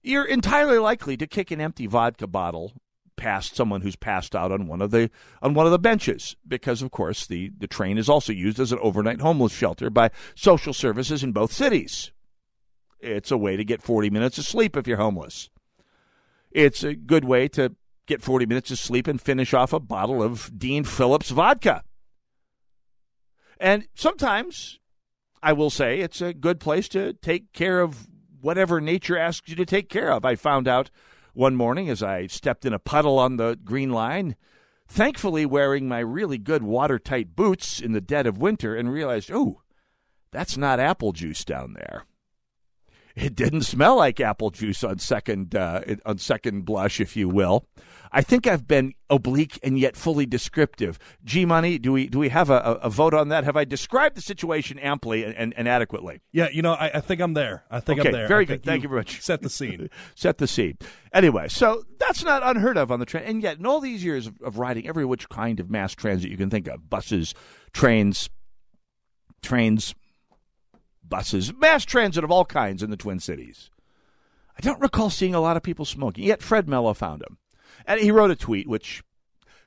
[0.02, 2.72] You're entirely likely to kick an empty vodka bottle
[3.16, 5.10] past someone who's passed out on one of the
[5.42, 8.72] on one of the benches because of course the, the train is also used as
[8.72, 12.12] an overnight homeless shelter by social services in both cities.
[12.98, 15.50] It's a way to get 40 minutes of sleep if you're homeless.
[16.50, 20.22] It's a good way to get 40 minutes of sleep, and finish off a bottle
[20.22, 21.82] of Dean Phillips vodka.
[23.58, 24.78] And sometimes,
[25.42, 28.08] I will say, it's a good place to take care of
[28.40, 30.24] whatever nature asks you to take care of.
[30.24, 30.90] I found out
[31.34, 34.36] one morning as I stepped in a puddle on the green line,
[34.88, 39.60] thankfully wearing my really good watertight boots in the dead of winter, and realized, oh,
[40.32, 42.04] that's not apple juice down there
[43.16, 47.66] it didn't smell like apple juice on second uh, on second blush, if you will.
[48.12, 50.98] I think I've been oblique and yet fully descriptive.
[51.24, 53.44] G Money, do we do we have a, a, vote on that?
[53.44, 56.20] Have I described the situation amply and, and, and adequately?
[56.32, 57.64] Yeah, you know, I, I, think I'm there.
[57.70, 58.28] I think okay, I'm there.
[58.28, 58.64] Very good.
[58.64, 59.22] Thank you very much.
[59.22, 59.88] Set the scene.
[60.16, 60.76] set the scene.
[61.12, 63.24] Anyway, so that's not unheard of on the train.
[63.24, 66.30] And yet, in all these years of, of riding every which kind of mass transit
[66.30, 67.34] you can think of buses,
[67.72, 68.28] trains,
[69.42, 69.94] trains,
[71.10, 73.70] buses, mass transit of all kinds in the Twin Cities.
[74.56, 77.38] I don't recall seeing a lot of people smoking, yet Fred Melo found him.
[77.86, 79.02] And he wrote a tweet which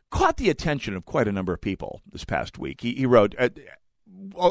[0.10, 2.82] caught the attention of quite a number of people this past week.
[2.82, 3.50] He, he wrote, uh,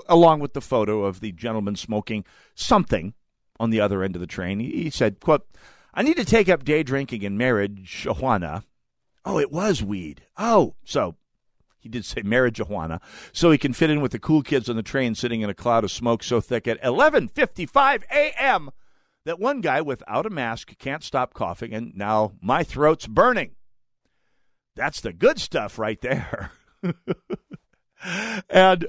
[0.09, 2.25] along with the photo of the gentleman smoking
[2.55, 3.15] something
[3.61, 5.47] on the other end of the train, he, he said, quote,
[5.95, 8.65] I need to take up day drinking and marijuana.
[9.25, 10.23] Oh, it was weed.
[10.37, 11.15] Oh, so
[11.83, 13.01] he did say marijuana,
[13.33, 15.55] so he can fit in with the cool kids on the train sitting in a
[15.55, 18.71] cloud of smoke so thick at 11:55 a.m.
[19.25, 23.57] that one guy without a mask can't stop coughing and now my throat's burning.
[24.77, 26.53] That's the good stuff right there.
[28.49, 28.87] and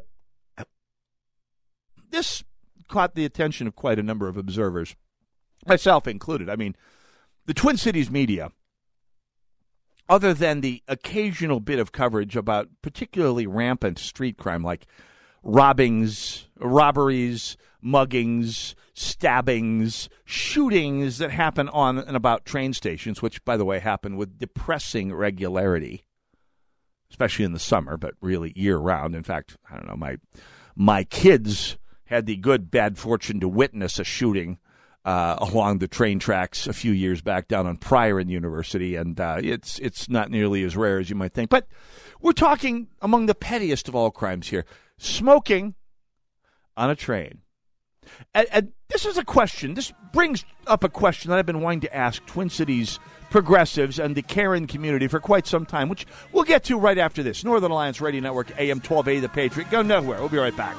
[2.11, 2.43] this
[2.87, 4.95] caught the attention of quite a number of observers,
[5.65, 6.47] myself included.
[6.47, 6.75] I mean,
[7.47, 8.51] the Twin Cities media
[10.09, 14.85] other than the occasional bit of coverage about particularly rampant street crime like
[15.43, 23.65] robbings, robberies, muggings, stabbings, shootings that happen on and about train stations, which, by the
[23.65, 26.03] way, happen with depressing regularity,
[27.09, 29.15] especially in the summer, but really year round.
[29.15, 30.17] In fact, I don't know, my
[30.75, 34.59] my kids had the good bad fortune to witness a shooting
[35.05, 39.19] uh, along the train tracks a few years back down on Prior in University, and
[39.19, 41.49] uh, it's it's not nearly as rare as you might think.
[41.49, 41.67] But
[42.21, 44.65] we're talking among the pettiest of all crimes here:
[44.97, 45.75] smoking
[46.75, 47.39] on a train.
[48.33, 49.73] And, and this is a question.
[49.75, 54.15] This brings up a question that I've been wanting to ask Twin Cities progressives and
[54.15, 57.43] the Karen community for quite some time, which we'll get to right after this.
[57.43, 59.71] Northern Alliance Radio Network, AM 1280, The Patriot.
[59.71, 60.19] Go nowhere.
[60.19, 60.75] We'll be right back.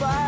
[0.00, 0.27] I'm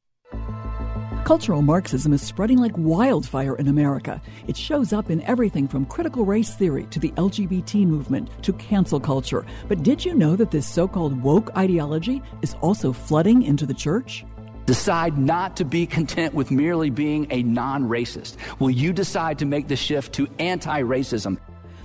[1.23, 4.19] Cultural Marxism is spreading like wildfire in America.
[4.47, 8.99] It shows up in everything from critical race theory to the LGBT movement to cancel
[8.99, 9.45] culture.
[9.67, 13.73] But did you know that this so called woke ideology is also flooding into the
[13.73, 14.25] church?
[14.65, 18.37] Decide not to be content with merely being a non racist.
[18.59, 21.37] Will you decide to make the shift to anti racism?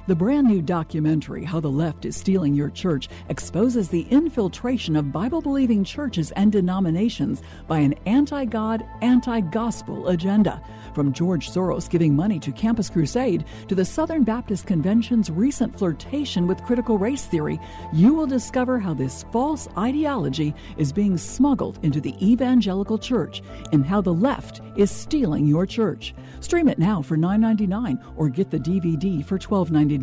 [0.08, 5.10] The brand new documentary, How the Left is Stealing Your Church, exposes the infiltration of
[5.10, 10.62] Bible believing churches and denominations by an anti God, anti gospel agenda.
[10.94, 16.46] From George Soros giving money to Campus Crusade to the Southern Baptist Convention's recent flirtation
[16.46, 17.58] with critical race theory,
[17.92, 23.42] you will discover how this false ideology is being smuggled into the evangelical church
[23.72, 26.14] and how the left is stealing your church.
[26.38, 29.95] Stream it now for $9.99 or get the DVD for $12.99.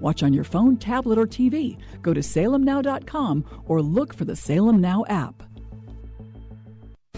[0.00, 1.78] Watch on your phone, tablet, or TV.
[2.02, 5.42] Go to salemnow.com or look for the Salem Now app.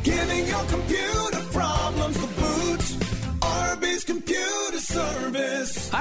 [0.03, 1.42] Giving your computer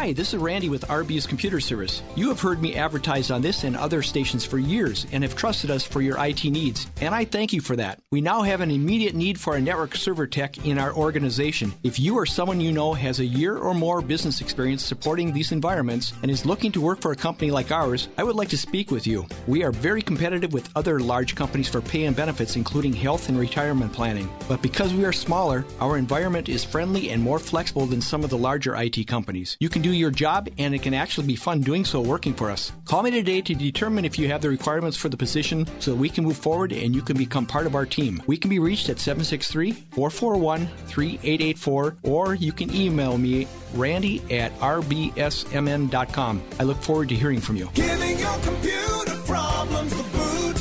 [0.02, 2.02] Hi, this is Randy with RB's Computer Service.
[2.16, 5.70] You have heard me advertise on this and other stations for years and have trusted
[5.70, 8.00] us for your IT needs, and I thank you for that.
[8.12, 11.72] We now have an immediate need for a network server tech in our organization.
[11.84, 15.52] If you or someone you know has a year or more business experience supporting these
[15.52, 18.58] environments and is looking to work for a company like ours, I would like to
[18.58, 19.28] speak with you.
[19.46, 23.38] We are very competitive with other large companies for pay and benefits, including health and
[23.38, 24.32] retirement planning.
[24.50, 28.32] But because we are smaller, our environment is friendly and more flexible than some of
[28.32, 29.58] the larger IT companies.
[29.60, 32.49] You can do your job, and it can actually be fun doing so working for
[32.51, 32.71] us.
[32.86, 35.97] Call me today to determine if you have the requirements for the position so that
[35.97, 38.21] we can move forward and you can become part of our team.
[38.27, 44.58] We can be reached at 763 441 3884, or you can email me, randy at
[44.60, 46.41] rbsmn.com.
[46.60, 47.69] I look forward to hearing from you.
[47.73, 50.56] Giving your computer problems the boot.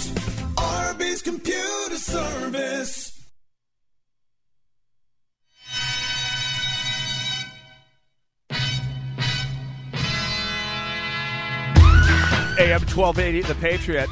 [0.57, 3.10] RB's Computer Service.
[12.61, 14.11] AM 1280, The Patriot.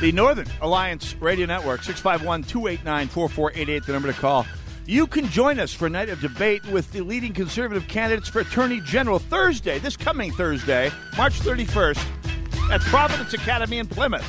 [0.00, 4.46] The Northern Alliance Radio Network, 651 289 4488, the number to call.
[4.86, 8.38] You can join us for a night of debate with the leading conservative candidates for
[8.38, 14.24] Attorney General Thursday, this coming Thursday, March 31st, at Providence Academy in Plymouth.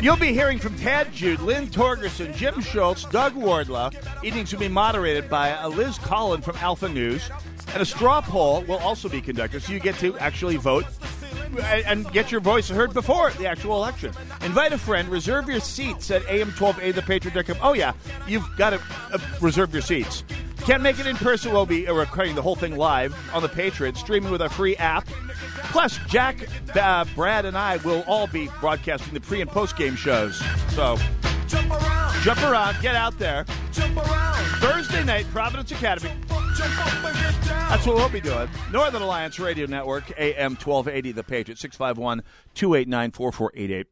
[0.00, 3.92] You'll be hearing from Tad Jude, Lynn Torgerson, Jim Schultz, Doug Wardlow.
[4.22, 7.28] Evenings will be moderated by Liz Collin from Alpha News.
[7.68, 10.84] And a straw poll will also be conducted, so you get to actually vote
[11.58, 14.12] and and get your voice heard before the actual election.
[14.42, 17.56] Invite a friend, reserve your seats at am12athepatriot.com.
[17.62, 17.92] Oh, yeah,
[18.26, 18.80] you've got to
[19.12, 20.24] uh, reserve your seats.
[20.64, 23.48] Can't make it in person, we'll be uh, recording the whole thing live on the
[23.48, 25.06] Patriot, streaming with our free app.
[25.72, 26.46] Plus, Jack,
[26.76, 30.40] uh, Brad, and I will all be broadcasting the pre and post game shows.
[30.70, 30.96] So,
[31.48, 32.22] Jump around.
[32.22, 33.44] jump around, get out there.
[33.72, 34.36] Jump around.
[34.60, 36.12] Thursday night, Providence Academy.
[36.54, 38.48] That's what we'll be doing.
[38.70, 42.22] Northern Alliance Radio Network, AM 1280, The Patriot, 651
[42.54, 43.86] 289 4488.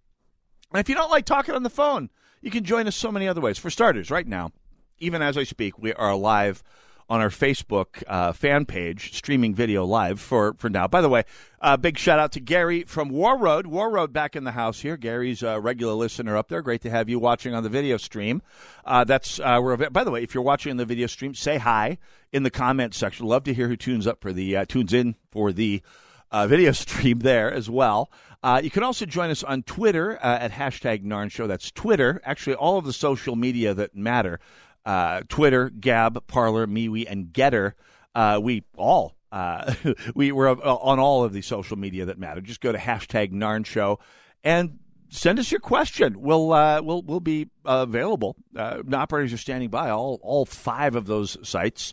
[0.73, 2.11] And if you don't like talking on the phone,
[2.43, 3.59] you can join us so many other ways.
[3.59, 4.53] For starters, right now,
[4.99, 6.63] even as I speak, we are live
[7.11, 10.87] on our Facebook uh, fan page, streaming video live for, for now.
[10.87, 11.25] By the way,
[11.61, 13.67] uh, big shout out to Gary from Warroad.
[13.67, 14.97] War Road back in the house here.
[14.97, 16.63] Gary's a regular listener up there.
[16.63, 18.41] Great to have you watching on the video stream.
[18.85, 21.99] Uh, that's uh, we're by the way, if you're watching the video stream, say hi
[22.33, 23.27] in the comment section.
[23.27, 25.83] Love to hear who tunes up for the uh, tunes in for the
[26.31, 28.09] uh, video stream there as well.
[28.43, 31.47] Uh, you can also join us on Twitter uh, at hashtag Narn Show.
[31.47, 32.23] That's Twitter.
[32.25, 34.41] Actually, all of the social media that matter
[34.85, 37.73] uh, Twitter, Gab, Parler, MeWe, and Gettr.
[38.15, 39.75] Uh, we all uh,
[40.15, 42.41] we were on all of the social media that matter.
[42.41, 43.99] Just go to hashtag Narn Show
[44.43, 44.79] and
[45.09, 46.21] send us your question.
[46.21, 48.37] We'll uh, we'll we'll be available.
[48.57, 51.93] Uh, operators are standing by all all five of those sites.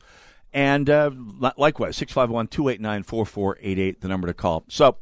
[0.54, 1.12] And uh,
[1.58, 4.64] likewise, 651 289 4488, the number to call.
[4.70, 4.98] So,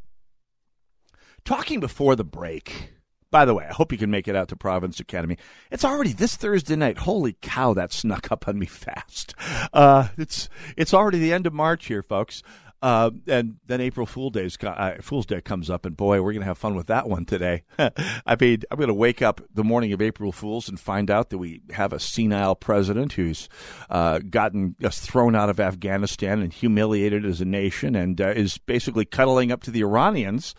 [1.45, 2.94] talking before the break,
[3.31, 5.37] by the way, I hope you can make it out to Providence Academy.
[5.71, 6.99] It's already this Thursday night.
[6.99, 9.35] Holy cow, that snuck up on me fast.
[9.73, 12.43] Uh, it's it's already the end of March here, folks.
[12.85, 16.45] Uh, and then April Fool Day's uh, Fool's Day comes up, and boy, we're gonna
[16.45, 17.63] have fun with that one today.
[17.79, 21.39] I mean, I'm gonna wake up the morning of April Fools and find out that
[21.39, 23.49] we have a senile president who's
[23.89, 28.59] uh, gotten us thrown out of Afghanistan and humiliated as a nation, and uh, is
[28.59, 30.53] basically cuddling up to the Iranians,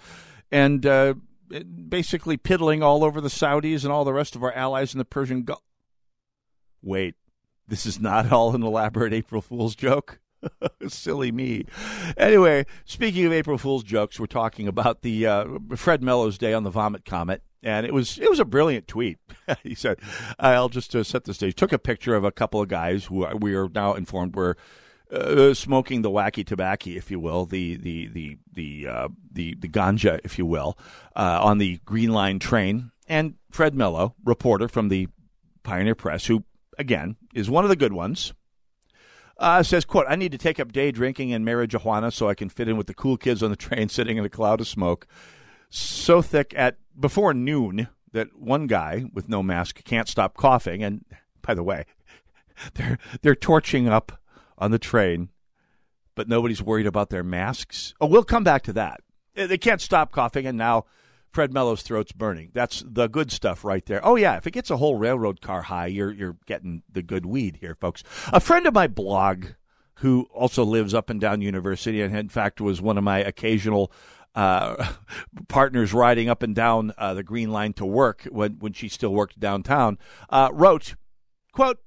[0.50, 1.14] and uh,
[1.88, 5.04] basically piddling all over the Saudis and all the rest of our allies in the
[5.04, 5.62] Persian Gulf.
[6.82, 7.14] Wait,
[7.66, 10.20] this is not all an elaborate April Fool's joke?
[10.88, 11.64] Silly me.
[12.16, 16.62] Anyway, speaking of April Fool's jokes, we're talking about the uh, Fred Melo's day on
[16.62, 19.18] the Vomit Comet, and it was it was a brilliant tweet.
[19.62, 19.98] he said,
[20.38, 23.26] "I'll just uh, set the stage." Took a picture of a couple of guys who
[23.36, 24.56] we are now informed were
[25.10, 29.68] uh, smoking the wacky tobacco, if you will, the the the the uh, the, the
[29.68, 30.76] ganja, if you will,
[31.14, 32.90] uh, on the Green Line train.
[33.08, 35.08] And Fred Melo, reporter from the
[35.62, 36.44] Pioneer Press, who
[36.78, 38.34] again is one of the good ones,
[39.38, 42.48] uh, says, "quote I need to take up day drinking and marijuana so I can
[42.48, 45.06] fit in with the cool kids on the train, sitting in a cloud of smoke,
[45.70, 50.82] so thick at before noon that one guy with no mask can't stop coughing.
[50.82, 51.04] And
[51.42, 51.84] by the way,
[52.74, 54.20] they're they're torching up."
[54.58, 55.28] On the train,
[56.14, 57.94] but nobody's worried about their masks.
[58.00, 59.00] Oh, we'll come back to that.
[59.34, 60.86] They can't stop coughing, and now
[61.30, 62.50] Fred Melo's throat's burning.
[62.54, 64.00] That's the good stuff right there.
[64.02, 67.26] Oh yeah, if it gets a whole railroad car high, you're you're getting the good
[67.26, 68.02] weed here, folks.
[68.32, 69.44] A friend of my blog,
[69.96, 73.92] who also lives up and down University, and in fact was one of my occasional
[74.34, 74.92] uh,
[75.48, 79.12] partners riding up and down uh, the Green Line to work when when she still
[79.12, 79.98] worked downtown,
[80.30, 80.94] uh, wrote,
[81.52, 81.80] "quote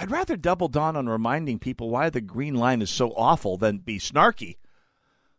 [0.00, 3.78] I'd rather double down on reminding people why the Green Line is so awful than
[3.78, 4.56] be snarky.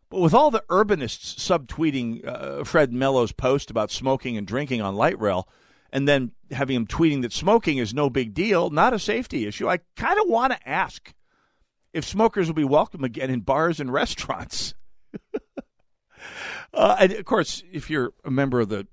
[0.08, 4.94] But with all the urbanists subtweeting uh, Fred Melo's post about smoking and drinking on
[4.94, 5.48] light rail,
[5.92, 9.68] and then having him tweeting that smoking is no big deal, not a safety issue,
[9.68, 11.12] I kind of want to ask
[11.92, 14.74] if smokers will be welcome again in bars and restaurants.
[16.72, 18.86] uh, and of course, if you're a member of the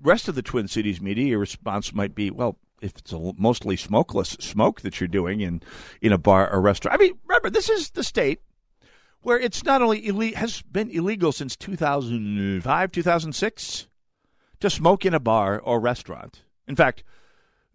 [0.00, 3.76] rest of the Twin Cities media, your response might be, well, if it's a mostly
[3.76, 5.62] smokeless smoke that you're doing in
[6.00, 6.98] in a bar or restaurant.
[6.98, 8.40] I mean, remember this is the state
[9.22, 13.88] where it's not only ille- has been illegal since 2005, 2006
[14.60, 16.42] to smoke in a bar or restaurant.
[16.68, 17.02] In fact,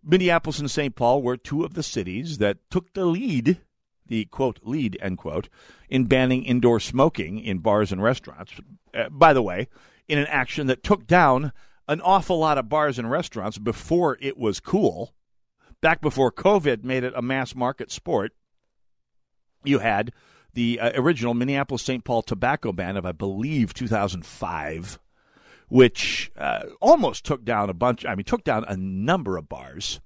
[0.03, 0.95] Minneapolis and St.
[0.95, 3.59] Paul were two of the cities that took the lead,
[4.07, 5.49] the quote lead end quote,
[5.89, 8.53] in banning indoor smoking in bars and restaurants.
[8.93, 9.67] Uh, by the way,
[10.07, 11.51] in an action that took down
[11.87, 15.13] an awful lot of bars and restaurants before it was cool.
[15.81, 18.33] Back before COVID made it a mass market sport,
[19.63, 20.11] you had
[20.53, 22.03] the uh, original Minneapolis St.
[22.03, 24.99] Paul tobacco ban of, I believe, 2005,
[25.69, 30.01] which uh, almost took down a bunch, I mean, took down a number of bars,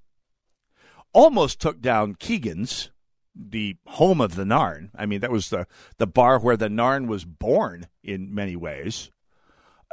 [1.13, 2.91] almost took down Keegan's,
[3.37, 4.91] the home of the Narn.
[4.95, 5.67] I mean, that was the,
[5.97, 9.11] the bar where the Narn was born in many ways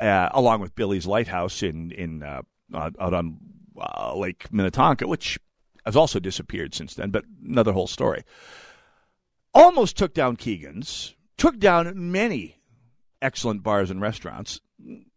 [0.01, 2.43] uh, along with Billy's Lighthouse in in uh,
[2.75, 3.39] out on
[3.79, 5.39] uh, Lake Minnetonka, which
[5.85, 7.11] has also disappeared since then.
[7.11, 8.25] But another whole story.
[9.55, 12.63] Almost took down Keegan's, took down many
[13.21, 14.61] excellent bars and restaurants.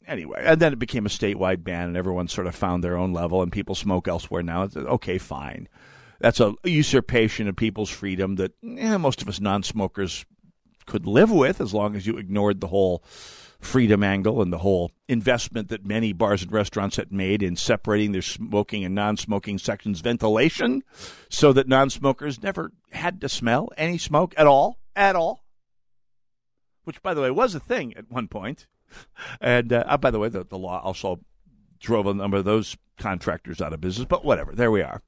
[0.07, 3.13] Anyway, and then it became a statewide ban, and everyone sort of found their own
[3.13, 4.63] level, and people smoke elsewhere now.
[4.63, 5.67] It's, okay, fine.
[6.19, 10.25] That's a usurpation of people's freedom that eh, most of us non-smokers
[10.85, 13.03] could live with, as long as you ignored the whole
[13.59, 18.11] freedom angle and the whole investment that many bars and restaurants had made in separating
[18.11, 20.83] their smoking and non-smoking sections ventilation
[21.29, 25.45] so that non-smokers never had to smell any smoke at all at all
[26.85, 28.67] which by the way was a thing at one point.
[29.41, 31.19] and uh, by the way the, the law also
[31.79, 34.53] drove a number of those contractors out of business, but whatever.
[34.53, 35.01] There we are.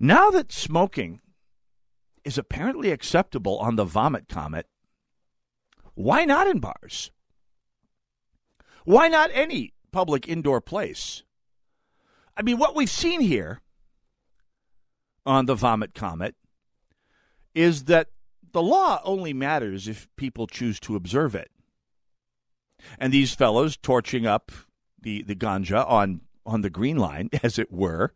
[0.00, 1.20] Now that smoking
[2.24, 4.66] is apparently acceptable on the vomit comet,
[5.98, 7.10] why not in bars?
[8.84, 11.24] Why not any public indoor place?
[12.36, 13.62] I mean, what we've seen here
[15.26, 16.36] on the vomit comet
[17.52, 18.10] is that
[18.52, 21.50] the law only matters if people choose to observe it.
[23.00, 24.52] And these fellows torching up
[25.02, 28.14] the, the ganja on, on the green line, as it were,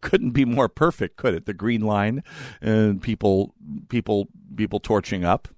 [0.00, 1.46] couldn't be more perfect, could it?
[1.46, 2.22] The green line
[2.60, 3.54] and people
[3.88, 5.48] people people torching up,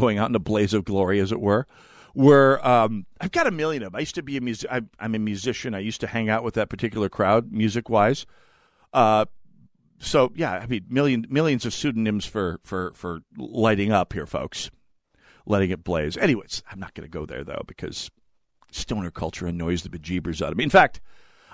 [0.00, 1.66] going out in a blaze of glory, as it were.
[2.12, 3.96] Where um, I've got a million of them.
[3.96, 4.68] I used to be a music.
[4.98, 5.74] I'm a musician.
[5.74, 8.26] I used to hang out with that particular crowd, music wise.
[8.92, 9.26] Uh,
[10.00, 14.70] so yeah, I mean, million millions of pseudonyms for for for lighting up here, folks,
[15.46, 16.16] letting it blaze.
[16.16, 18.10] Anyways, I'm not going to go there though because
[18.72, 20.64] stoner culture annoys the bejeebers out of me.
[20.64, 21.00] In fact,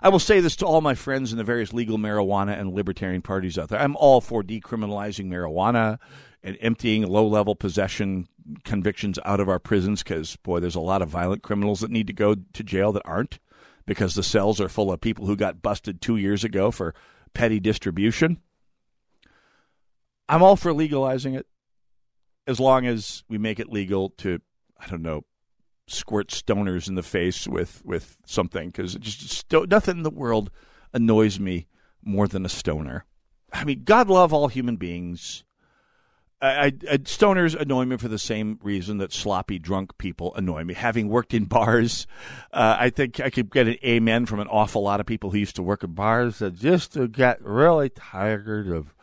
[0.01, 3.23] I will say this to all my friends in the various legal marijuana and libertarian
[3.23, 3.81] parties out there.
[3.81, 5.99] I'm all for decriminalizing marijuana
[6.47, 8.29] and emptying low level possession
[8.65, 12.07] convictions out of our prisons because, boy, there's a lot of violent criminals that need
[12.07, 13.41] to go to jail that aren't
[13.85, 16.95] because the cells are full of people who got busted two years ago for
[17.35, 18.39] petty distribution.
[20.29, 21.47] I'm all for legalizing it
[22.47, 24.41] as long as we make it legal to,
[24.79, 25.25] I don't know,
[25.89, 30.51] squirt stoners in the face with with something because just nothing in the world
[30.93, 31.67] annoys me
[32.05, 33.05] more than a stoner.
[33.53, 35.45] I mean, God love all human beings.
[36.41, 40.75] I, I, stoners annoy me for the same reason that sloppy drunk people annoy me.
[40.75, 42.07] Having worked in bars,
[42.53, 45.39] uh, I think I could get an amen from an awful lot of people who
[45.39, 48.95] used to work in bars that just to get really tired of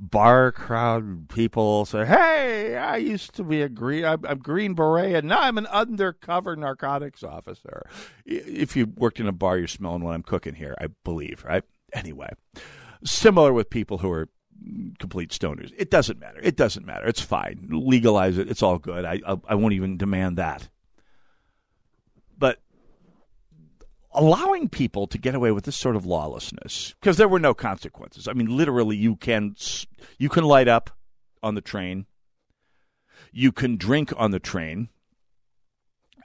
[0.00, 5.16] bar crowd people say, "Hey, I used to be a green, I'm, I'm Green Beret,
[5.16, 7.88] and now I'm an undercover narcotics officer."
[8.24, 11.64] If you worked in a bar, you're smelling what I'm cooking here, I believe, right?
[11.92, 12.30] Anyway,
[13.04, 14.28] similar with people who are
[14.98, 15.72] complete stoners.
[15.76, 16.40] It doesn't matter.
[16.42, 17.06] It doesn't matter.
[17.06, 17.68] It's fine.
[17.70, 18.50] Legalize it.
[18.50, 19.04] It's all good.
[19.04, 20.68] I I, I won't even demand that.
[22.36, 22.60] But
[24.12, 28.26] allowing people to get away with this sort of lawlessness because there were no consequences.
[28.28, 29.54] I mean, literally, you can
[30.18, 30.90] you can light up
[31.42, 32.06] on the train,
[33.32, 34.88] you can drink on the train.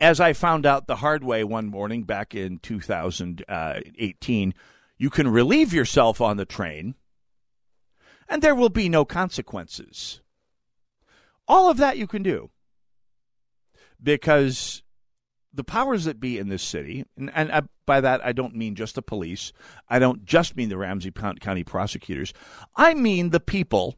[0.01, 4.51] As I found out the hard way one morning back in 2018, uh,
[4.97, 6.95] you can relieve yourself on the train,
[8.27, 10.21] and there will be no consequences.
[11.47, 12.49] All of that you can do
[14.01, 14.83] because
[15.53, 18.75] the powers that be in this city, and, and I, by that I don't mean
[18.75, 19.53] just the police,
[19.87, 22.33] I don't just mean the Ramsey County prosecutors,
[22.75, 23.95] I mean the people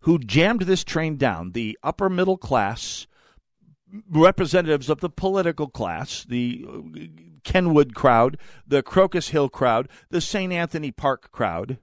[0.00, 3.06] who jammed this train down, the upper middle class
[4.10, 6.80] representatives of the political class, the uh,
[7.44, 10.52] Kenwood crowd, the Crocus Hill crowd, the St.
[10.52, 11.78] Anthony Park crowd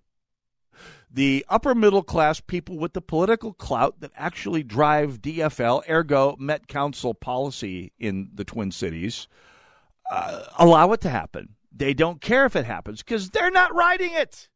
[1.14, 6.68] the upper middle class people with the political clout that actually drive DFL, ergo Met
[6.68, 9.28] Council policy in the Twin Cities,
[10.10, 11.50] uh, allow it to happen.
[11.72, 14.50] They don't care if it happens because they're not riding it.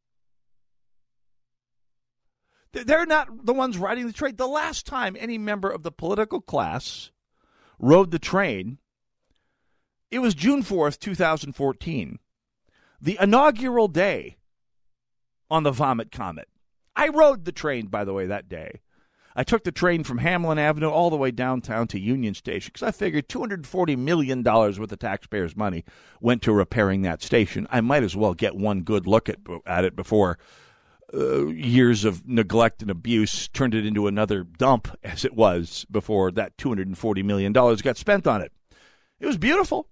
[2.74, 4.36] They're not the ones riding the train.
[4.36, 7.12] The last time any member of the political class
[7.80, 8.80] rode the train,
[10.10, 12.20] it was June 4th, 2014,
[13.00, 14.37] the inaugural day
[15.50, 16.48] on the Vomit Comet.
[16.96, 18.82] I rode the train, by the way, that day.
[19.36, 22.88] I took the train from Hamline Avenue all the way downtown to Union Station because
[22.88, 25.86] I figured $240 million worth of taxpayers' money
[26.20, 27.68] went to repairing that station.
[27.70, 29.38] I might as well get one good look at,
[29.68, 30.40] at it before
[31.14, 36.32] uh, years of neglect and abuse turned it into another dump as it was before
[36.32, 38.52] that $240 million got spent on it.
[39.20, 39.88] It was beautiful.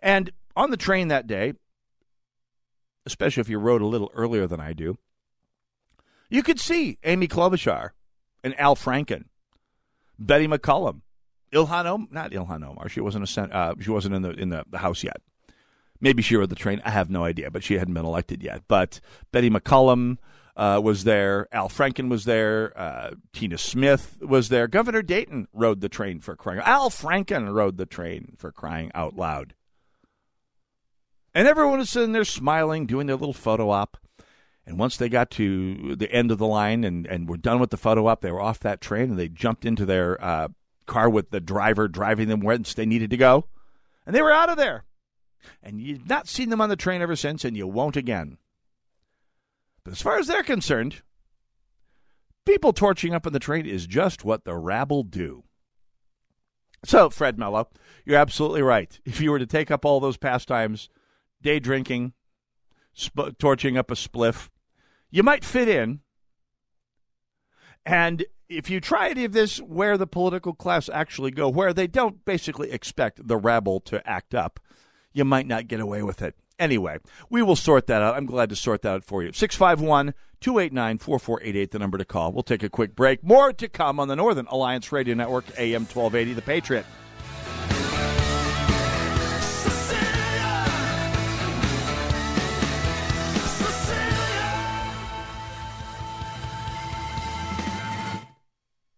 [0.00, 1.54] And on the train that day,
[3.06, 4.98] especially if you rode a little earlier than I do,
[6.28, 7.90] you could see Amy Klobuchar
[8.42, 9.24] and Al Franken,
[10.18, 11.02] Betty McCollum,
[11.52, 12.88] Ilhan Omar, not Ilhan Omar.
[12.88, 15.18] She wasn't a uh, she wasn't in the in the, the House yet.
[16.00, 16.82] Maybe she rode the train.
[16.84, 18.62] I have no idea, but she hadn't been elected yet.
[18.68, 19.00] But
[19.32, 20.18] Betty McCollum
[20.56, 21.48] uh, was there.
[21.52, 22.72] Al Franken was there.
[22.76, 24.66] Uh, Tina Smith was there.
[24.68, 26.60] Governor Dayton rode the train for crying.
[26.60, 29.54] Al Franken rode the train for crying out loud.
[31.36, 33.98] And everyone was sitting there smiling, doing their little photo op.
[34.64, 37.68] And once they got to the end of the line and, and were done with
[37.68, 40.48] the photo op, they were off that train and they jumped into their uh,
[40.86, 43.44] car with the driver driving them where they needed to go.
[44.06, 44.84] And they were out of there.
[45.62, 48.38] And you've not seen them on the train ever since, and you won't again.
[49.84, 51.02] But as far as they're concerned,
[52.46, 55.44] people torching up on the train is just what the rabble do.
[56.82, 57.68] So, Fred Melo,
[58.06, 58.98] you're absolutely right.
[59.04, 60.88] If you were to take up all those pastimes,
[61.42, 62.12] day drinking,
[62.96, 64.48] sp- torching up a spliff,
[65.10, 66.00] you might fit in.
[67.84, 71.86] And if you try any of this where the political class actually go, where they
[71.86, 74.60] don't basically expect the rabble to act up,
[75.12, 76.34] you might not get away with it.
[76.58, 78.14] Anyway, we will sort that out.
[78.14, 79.32] I'm glad to sort that out for you.
[79.32, 82.32] 651 289 4488, the number to call.
[82.32, 83.22] We'll take a quick break.
[83.22, 86.86] More to come on the Northern Alliance Radio Network, AM 1280, The Patriot.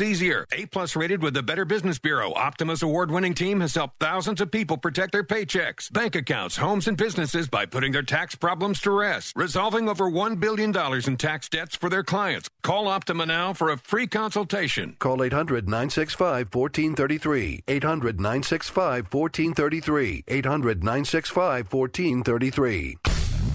[0.00, 0.46] easier.
[0.52, 4.40] A plus rated with the Better Business Bureau, Optima's award winning team has helped thousands
[4.40, 8.80] of people protect their paychecks, bank accounts, homes, and businesses by putting their tax problems
[8.80, 10.74] to rest, resolving over $1 billion
[11.06, 12.48] in tax debts for their clients.
[12.62, 14.96] Call Optima now for a free consultation.
[15.00, 17.64] Call 800 965 1433.
[17.66, 20.24] 800 965 1433.
[20.28, 22.96] 800 965 1433.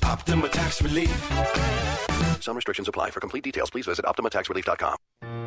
[0.04, 1.68] Optima Tax Relief.
[2.42, 3.12] Some restrictions apply.
[3.12, 5.47] For complete details, please visit OptimaTaxRelief.com.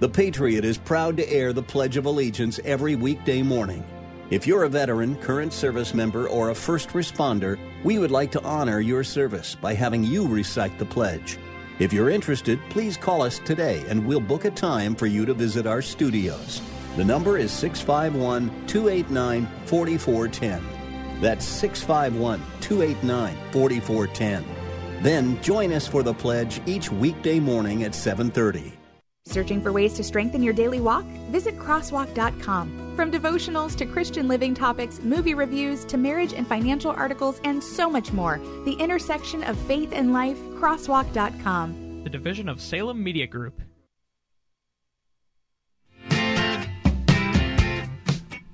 [0.00, 3.84] The Patriot is proud to air the Pledge of Allegiance every weekday morning.
[4.30, 8.42] If you're a veteran, current service member, or a first responder, we would like to
[8.44, 11.36] honor your service by having you recite the pledge.
[11.80, 15.34] If you're interested, please call us today and we'll book a time for you to
[15.34, 16.62] visit our studios.
[16.94, 21.20] The number is 651 289 4410.
[21.20, 24.44] That's 651 289 4410.
[25.02, 28.77] Then join us for the pledge each weekday morning at 730.
[29.28, 31.04] Searching for ways to strengthen your daily walk?
[31.30, 32.94] Visit crosswalk.com.
[32.96, 37.90] From devotionals to Christian living topics, movie reviews to marriage and financial articles, and so
[37.90, 42.04] much more, the intersection of faith and life, crosswalk.com.
[42.04, 43.60] The division of Salem Media Group.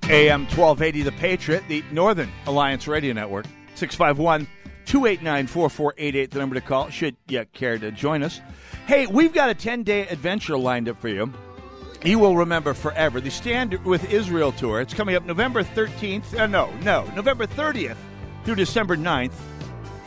[0.09, 3.45] AM 1280 The Patriot, the Northern Alliance Radio Network.
[3.75, 4.45] 651
[4.85, 8.41] 289 4488, the number to call, should you care to join us.
[8.87, 11.33] Hey, we've got a 10 day adventure lined up for you.
[12.03, 14.79] You will remember forever the Stand with Israel tour.
[14.79, 16.39] It's coming up November 13th.
[16.39, 17.97] Uh, no, no, November 30th
[18.43, 19.33] through December 9th.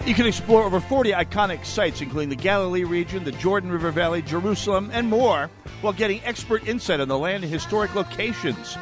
[0.06, 4.22] You can explore over 40 iconic sites, including the Galilee region, the Jordan River Valley,
[4.22, 5.50] Jerusalem, and more,
[5.80, 8.78] while getting expert insight on the land and historic locations.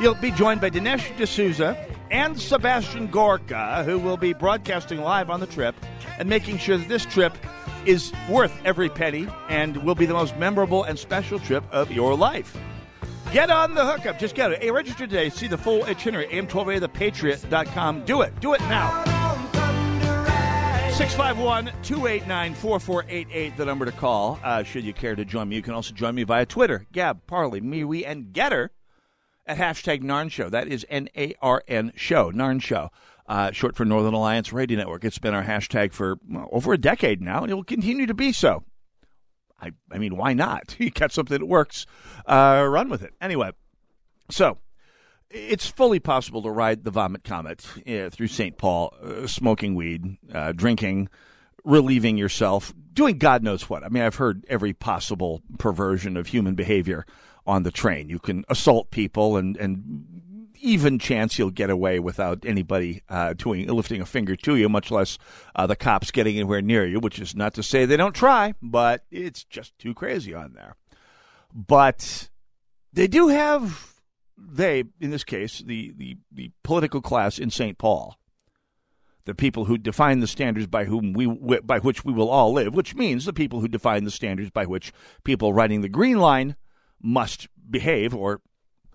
[0.00, 1.76] You'll be joined by Dinesh D'Souza
[2.10, 5.74] and Sebastian Gorka, who will be broadcasting live on the trip
[6.18, 7.36] and making sure that this trip
[7.86, 12.14] is worth every penny and will be the most memorable and special trip of your
[12.16, 12.56] life.
[13.32, 14.18] Get on the hookup.
[14.18, 14.62] Just get it.
[14.62, 15.28] Hey, register today.
[15.30, 16.26] See the full itinerary.
[16.28, 16.80] AM12A,
[18.04, 18.40] Do it.
[18.40, 19.04] Do it now.
[21.00, 25.56] 651 289 4488, the number to call, uh, should you care to join me.
[25.56, 28.68] You can also join me via Twitter, Gab, Parler, MeWe, and Gettr
[29.50, 30.48] at hashtag Narn Show.
[30.48, 32.90] That is N A R N Show, Narn Show,
[33.26, 35.04] uh, short for Northern Alliance Radio Network.
[35.04, 38.14] It's been our hashtag for well, over a decade now, and it will continue to
[38.14, 38.62] be so.
[39.60, 40.76] I, I mean, why not?
[40.78, 41.84] You got something that works,
[42.26, 43.12] uh, run with it.
[43.20, 43.50] Anyway,
[44.30, 44.58] so
[45.30, 48.56] it's fully possible to ride the vomit comet uh, through St.
[48.56, 51.08] Paul, uh, smoking weed, uh, drinking,
[51.64, 53.84] relieving yourself, doing God knows what.
[53.84, 57.06] I mean, I've heard every possible perversion of human behavior
[57.46, 58.08] on the train.
[58.08, 60.20] You can assault people and, and
[60.60, 64.90] even chance you'll get away without anybody uh, doing lifting a finger to you, much
[64.90, 65.18] less
[65.56, 67.00] uh, the cops getting anywhere near you.
[67.00, 70.76] Which is not to say they don't try, but it's just too crazy on there.
[71.52, 72.28] But
[72.92, 73.94] they do have
[74.36, 77.78] they, in this case, the the, the political class in St.
[77.78, 78.18] Paul,
[79.30, 81.28] the people who define the standards by whom we
[81.60, 84.66] by which we will all live, which means the people who define the standards by
[84.66, 86.56] which people riding the green line
[87.00, 88.40] must behave, or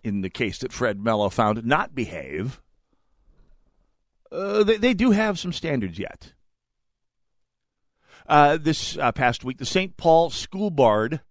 [0.03, 2.61] in the case that Fred Melo found, not behave,
[4.29, 6.33] uh, they, they, do have some standards yet.
[8.27, 9.95] Uh, this uh, past week, the St.
[9.95, 11.21] Paul School Board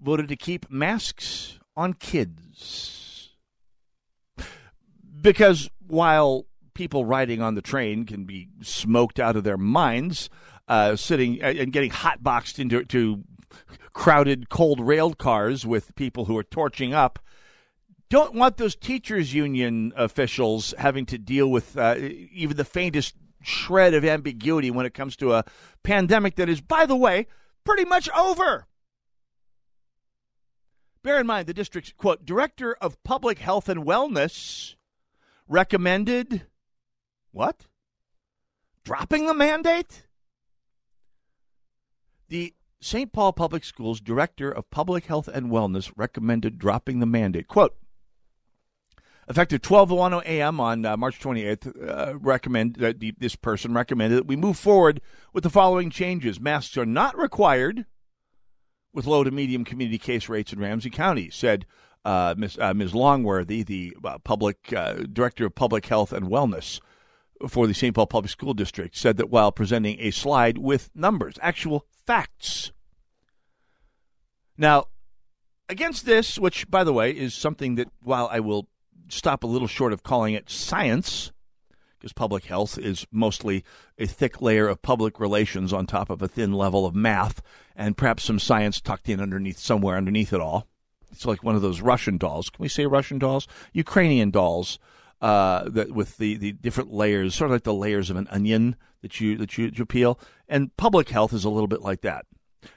[0.00, 3.32] voted to keep masks on kids.
[5.20, 6.46] Because while
[6.76, 10.28] people riding on the train can be smoked out of their minds,
[10.68, 13.24] uh, sitting uh, and getting hotboxed into
[13.94, 17.18] crowded, cold rail cars with people who are torching up,
[18.10, 23.94] don't want those teachers union officials having to deal with uh, even the faintest shred
[23.94, 25.44] of ambiguity when it comes to a
[25.82, 27.26] pandemic that is, by the way,
[27.64, 28.66] pretty much over.
[31.02, 34.74] Bear in mind, the district's, quote, director of public health and wellness
[35.48, 36.46] recommended
[37.36, 37.66] what?
[38.82, 40.06] Dropping the mandate?
[42.28, 43.12] The St.
[43.12, 47.46] Paul Public Schools director of public health and wellness recommended dropping the mandate.
[47.46, 47.76] Quote,
[49.28, 50.60] Effective 12:01 a.m.
[50.60, 55.00] on uh, March 28th, uh, recommend uh, the, this person recommended that we move forward
[55.32, 57.86] with the following changes: masks are not required
[58.94, 61.66] with low to medium community case rates in Ramsey County," said
[62.04, 62.56] uh, Ms.
[62.60, 62.94] Uh, Ms.
[62.94, 64.62] Longworthy, the uh, public
[65.12, 66.80] director of public health and wellness
[67.48, 67.94] for the St.
[67.94, 72.72] Paul Public School District, said that while presenting a slide with numbers, actual facts.
[74.56, 74.86] Now,
[75.68, 78.68] against this, which by the way is something that while I will
[79.08, 81.32] stop a little short of calling it science,
[81.98, 83.64] because public health is mostly
[83.98, 87.42] a thick layer of public relations on top of a thin level of math,
[87.74, 90.66] and perhaps some science tucked in underneath somewhere underneath it all.
[91.10, 92.50] It's like one of those Russian dolls.
[92.50, 93.46] Can we say Russian dolls?
[93.72, 94.78] Ukrainian dolls
[95.20, 98.76] uh, that with the, the different layers, sort of like the layers of an onion
[99.02, 100.18] that you that you, you peel.
[100.48, 102.26] And public health is a little bit like that.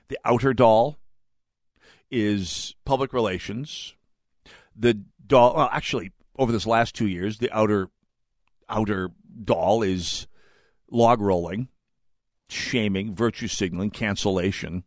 [0.07, 0.97] The outer doll
[2.11, 3.93] is public relations.
[4.75, 7.89] The doll, well, actually, over this last two years, the outer
[8.67, 9.11] outer
[9.43, 10.27] doll is
[10.89, 11.67] log rolling,
[12.47, 14.83] shaming, virtue signaling, cancellation,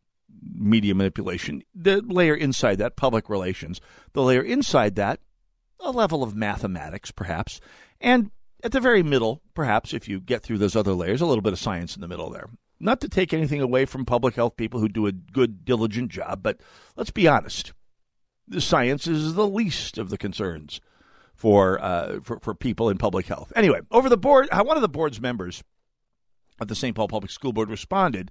[0.54, 1.62] media manipulation.
[1.74, 3.80] The layer inside that, public relations.
[4.12, 5.20] The layer inside that,
[5.82, 7.60] a level of mathematics, perhaps.
[8.00, 8.30] And
[8.62, 11.52] at the very middle, perhaps, if you get through those other layers, a little bit
[11.52, 12.48] of science in the middle there.
[12.78, 16.42] Not to take anything away from public health people who do a good, diligent job,
[16.42, 16.60] but
[16.96, 17.72] let's be honest.
[18.48, 20.80] The science is the least of the concerns
[21.34, 23.52] for, uh, for for people in public health.
[23.56, 25.62] Anyway, over the board, one of the board's members
[26.60, 26.94] of the St.
[26.94, 28.30] Paul Public School Board responded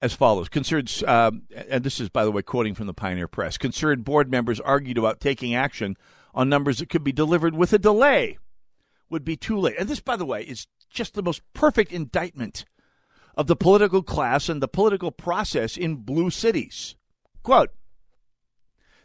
[0.00, 3.56] as follows: Concerned, um, and this is by the way quoting from the Pioneer Press.
[3.56, 5.96] Concerned board members argued about taking action
[6.34, 8.38] on numbers that could be delivered with a delay
[9.08, 9.76] would be too late.
[9.78, 12.64] And this, by the way, is just the most perfect indictment
[13.36, 16.96] of the political class and the political process in blue cities.
[17.42, 17.70] Quote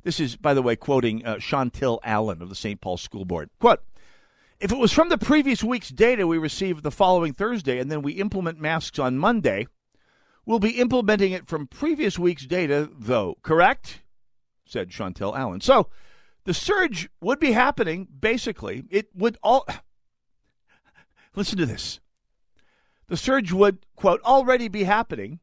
[0.04, 2.80] this is, by the way, quoting uh, Chauntyll Allen of the St.
[2.80, 3.50] Paul School Board.
[3.60, 3.82] Quote,
[4.60, 8.02] if it was from the previous week's data we received the following Thursday and then
[8.02, 9.68] we implement masks on Monday,
[10.46, 14.02] we'll be implementing it from previous week's data, though, correct?
[14.66, 15.62] said Chauntyll Allen.
[15.62, 15.90] So
[16.50, 18.84] the surge would be happening, basically.
[18.89, 19.68] It would all.
[21.36, 22.00] Listen to this.
[23.08, 25.41] The surge would, quote, already be happening.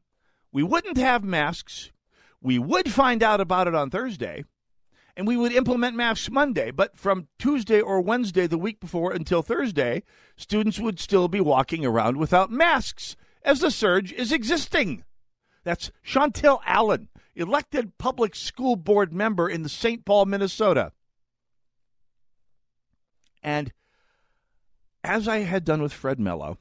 [0.51, 1.93] We wouldn't have masks.
[2.41, 4.43] We would find out about it on Thursday,
[5.15, 6.71] and we would implement masks Monday.
[6.71, 10.03] But from Tuesday or Wednesday, the week before, until Thursday,
[10.35, 15.05] students would still be walking around without masks as the surge is existing.
[15.63, 20.03] That's Chauntyll Allen, elected public school board member in the St.
[20.03, 20.91] Paul, Minnesota.
[23.43, 23.71] And
[25.03, 26.57] as I had done with Fred Melo,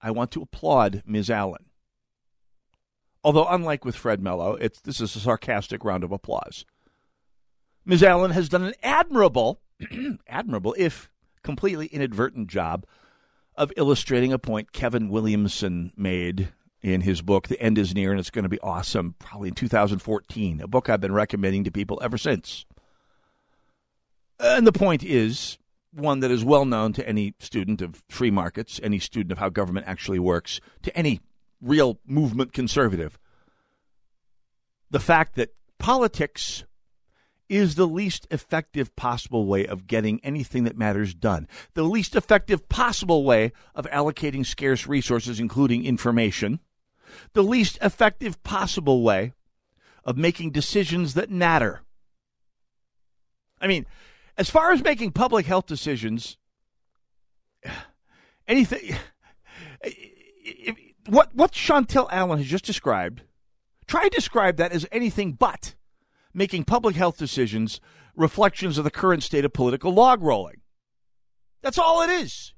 [0.00, 1.30] I want to applaud Ms.
[1.30, 1.66] Allen.
[3.24, 6.64] Although, unlike with Fred Melo, it's, this is a sarcastic round of applause.
[7.84, 8.02] Ms.
[8.02, 9.60] Allen has done an admirable,
[10.28, 11.10] admirable, if
[11.42, 12.86] completely inadvertent job
[13.56, 16.52] of illustrating a point Kevin Williamson made
[16.82, 19.54] in his book, The End is Near and It's Going to Be Awesome, probably in
[19.54, 22.64] 2014, a book I've been recommending to people ever since.
[24.38, 25.58] And the point is
[25.96, 29.48] one that is well known to any student of free markets, any student of how
[29.48, 31.20] government actually works, to any
[31.60, 33.18] real movement conservative.
[34.90, 36.64] The fact that politics
[37.48, 41.48] is the least effective possible way of getting anything that matters done.
[41.74, 46.60] The least effective possible way of allocating scarce resources, including information.
[47.34, 49.32] The least effective possible way
[50.04, 51.82] of making decisions that matter.
[53.60, 53.86] I mean,
[54.36, 56.36] as far as making public health decisions,
[58.46, 58.96] anything.
[61.06, 63.22] What what Chauntyll Allen has just described,
[63.86, 65.74] try to describe that as anything but
[66.34, 67.80] making public health decisions
[68.14, 70.62] reflections of the current state of political log rolling.
[71.62, 72.54] That's all it is.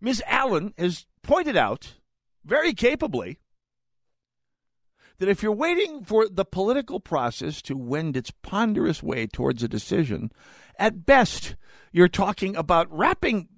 [0.00, 0.22] Ms.
[0.26, 1.94] Allen has pointed out
[2.44, 3.38] very capably
[5.18, 9.68] that if you're waiting for the political process to wend its ponderous way towards a
[9.68, 10.30] decision,
[10.78, 11.54] at best,
[11.92, 13.48] you're talking about wrapping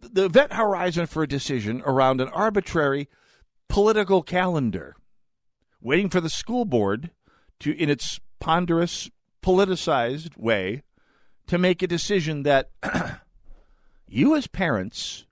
[0.00, 3.08] the event horizon for a decision around an arbitrary
[3.68, 4.96] political calendar,
[5.80, 7.10] waiting for the school board
[7.60, 9.10] to, in its ponderous,
[9.42, 10.82] politicized way,
[11.46, 12.70] to make a decision that
[14.06, 15.26] you as parents,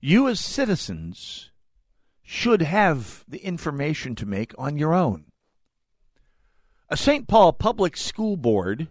[0.00, 1.50] you as citizens,
[2.28, 5.24] should have the information to make on your own.
[6.88, 7.28] A St.
[7.28, 8.88] Paul Public School Board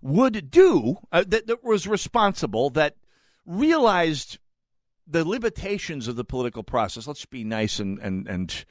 [0.00, 2.94] would do, uh, that, that was responsible, that
[3.44, 4.38] realized
[5.08, 7.08] the limitations of the political process.
[7.08, 8.64] Let's be nice and, and, and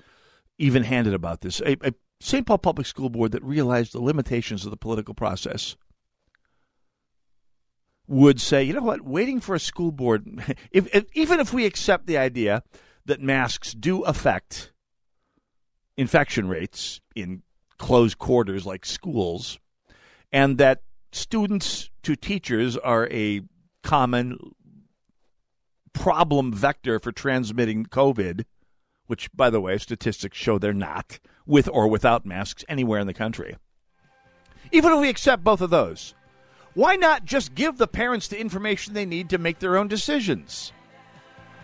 [0.57, 1.59] even handed about this.
[1.61, 2.47] A, a St.
[2.47, 5.76] Paul Public School Board that realized the limitations of the political process
[8.08, 10.28] would say, you know what, waiting for a school board,
[10.72, 12.64] if, if, even if we accept the idea
[13.06, 14.72] that masks do affect
[15.97, 17.43] infection rates in
[17.78, 19.60] closed quarters like schools,
[20.32, 20.82] and that
[21.12, 23.41] students to teachers are a
[23.84, 24.38] common
[25.93, 28.45] problem vector for transmitting COVID,
[29.08, 33.14] which, by the way, statistics show they're not, with or without masks anywhere in the
[33.14, 33.56] country.
[34.72, 36.16] Even if we accept both of those,
[36.74, 40.71] why not just give the parents the information they need to make their own decisions?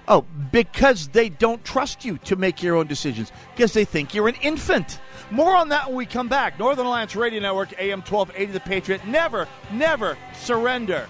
[0.08, 4.28] Oh, because they don't trust you to make your own decisions, because they think you're
[4.28, 5.00] an infant.
[5.30, 6.58] More on that when we come back.
[6.58, 9.06] Northern Alliance Radio Network, AM 1280 The Patriot.
[9.06, 11.08] Never, never surrender.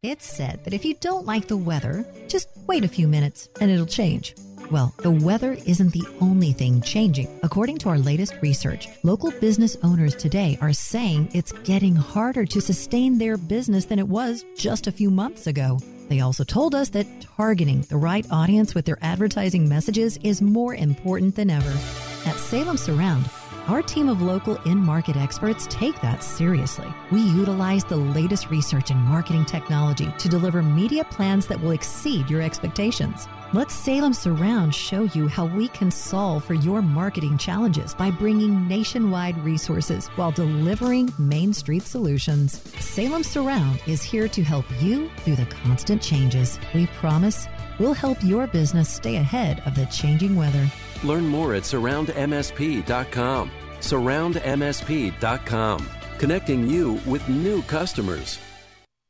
[0.00, 3.68] It's said that if you don't like the weather, just wait a few minutes and
[3.68, 4.36] it'll change.
[4.70, 7.40] Well, the weather isn't the only thing changing.
[7.42, 12.60] According to our latest research, local business owners today are saying it's getting harder to
[12.60, 15.80] sustain their business than it was just a few months ago.
[16.08, 20.76] They also told us that targeting the right audience with their advertising messages is more
[20.76, 21.76] important than ever.
[22.24, 23.28] At Salem Surround,
[23.68, 26.92] our team of local in market experts take that seriously.
[27.10, 32.30] We utilize the latest research and marketing technology to deliver media plans that will exceed
[32.30, 33.28] your expectations.
[33.52, 38.66] Let Salem Surround show you how we can solve for your marketing challenges by bringing
[38.68, 42.62] nationwide resources while delivering Main Street solutions.
[42.78, 46.58] Salem Surround is here to help you through the constant changes.
[46.74, 47.46] We promise
[47.78, 50.66] we'll help your business stay ahead of the changing weather.
[51.04, 53.50] Learn more at surroundmsp.com.
[53.80, 58.47] Surroundmsp.com, connecting you with new customers.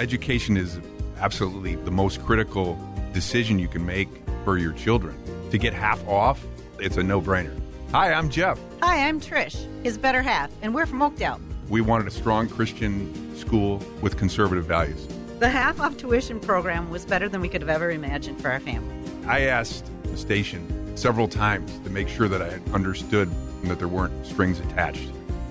[0.00, 0.80] Education is
[1.20, 2.76] absolutely the most critical
[3.12, 4.08] decision you can make
[4.44, 5.16] for your children.
[5.50, 6.44] To get half off,
[6.80, 7.56] it's a no brainer.
[7.92, 8.58] Hi, I'm Jeff.
[8.82, 11.40] Hi, I'm Trish, his better half, and we're from Oakdale.
[11.68, 15.06] We wanted a strong Christian school with conservative values.
[15.38, 18.58] The half off tuition program was better than we could have ever imagined for our
[18.58, 18.96] family.
[19.28, 23.30] I asked the station several times to make sure that I understood
[23.62, 25.08] that there weren't strings attached,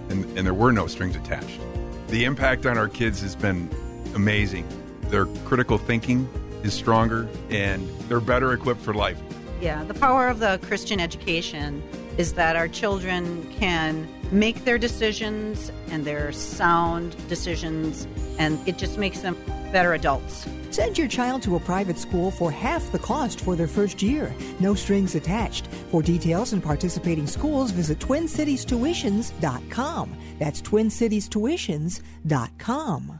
[0.09, 1.61] and, and there were no strings attached.
[2.09, 3.69] The impact on our kids has been
[4.15, 4.67] amazing.
[5.03, 6.27] Their critical thinking
[6.63, 9.17] is stronger, and they're better equipped for life.
[9.61, 11.83] Yeah, the power of the Christian education
[12.17, 18.07] is that our children can make their decisions and their sound decisions,
[18.37, 19.37] and it just makes them
[19.71, 20.47] better adults.
[20.69, 24.33] Send your child to a private school for half the cost for their first year.
[24.59, 25.67] No strings attached.
[25.91, 30.17] For details and participating schools, visit TwinCitiesTuitions.com.
[30.39, 33.19] That's TwinCitiesTuitions.com.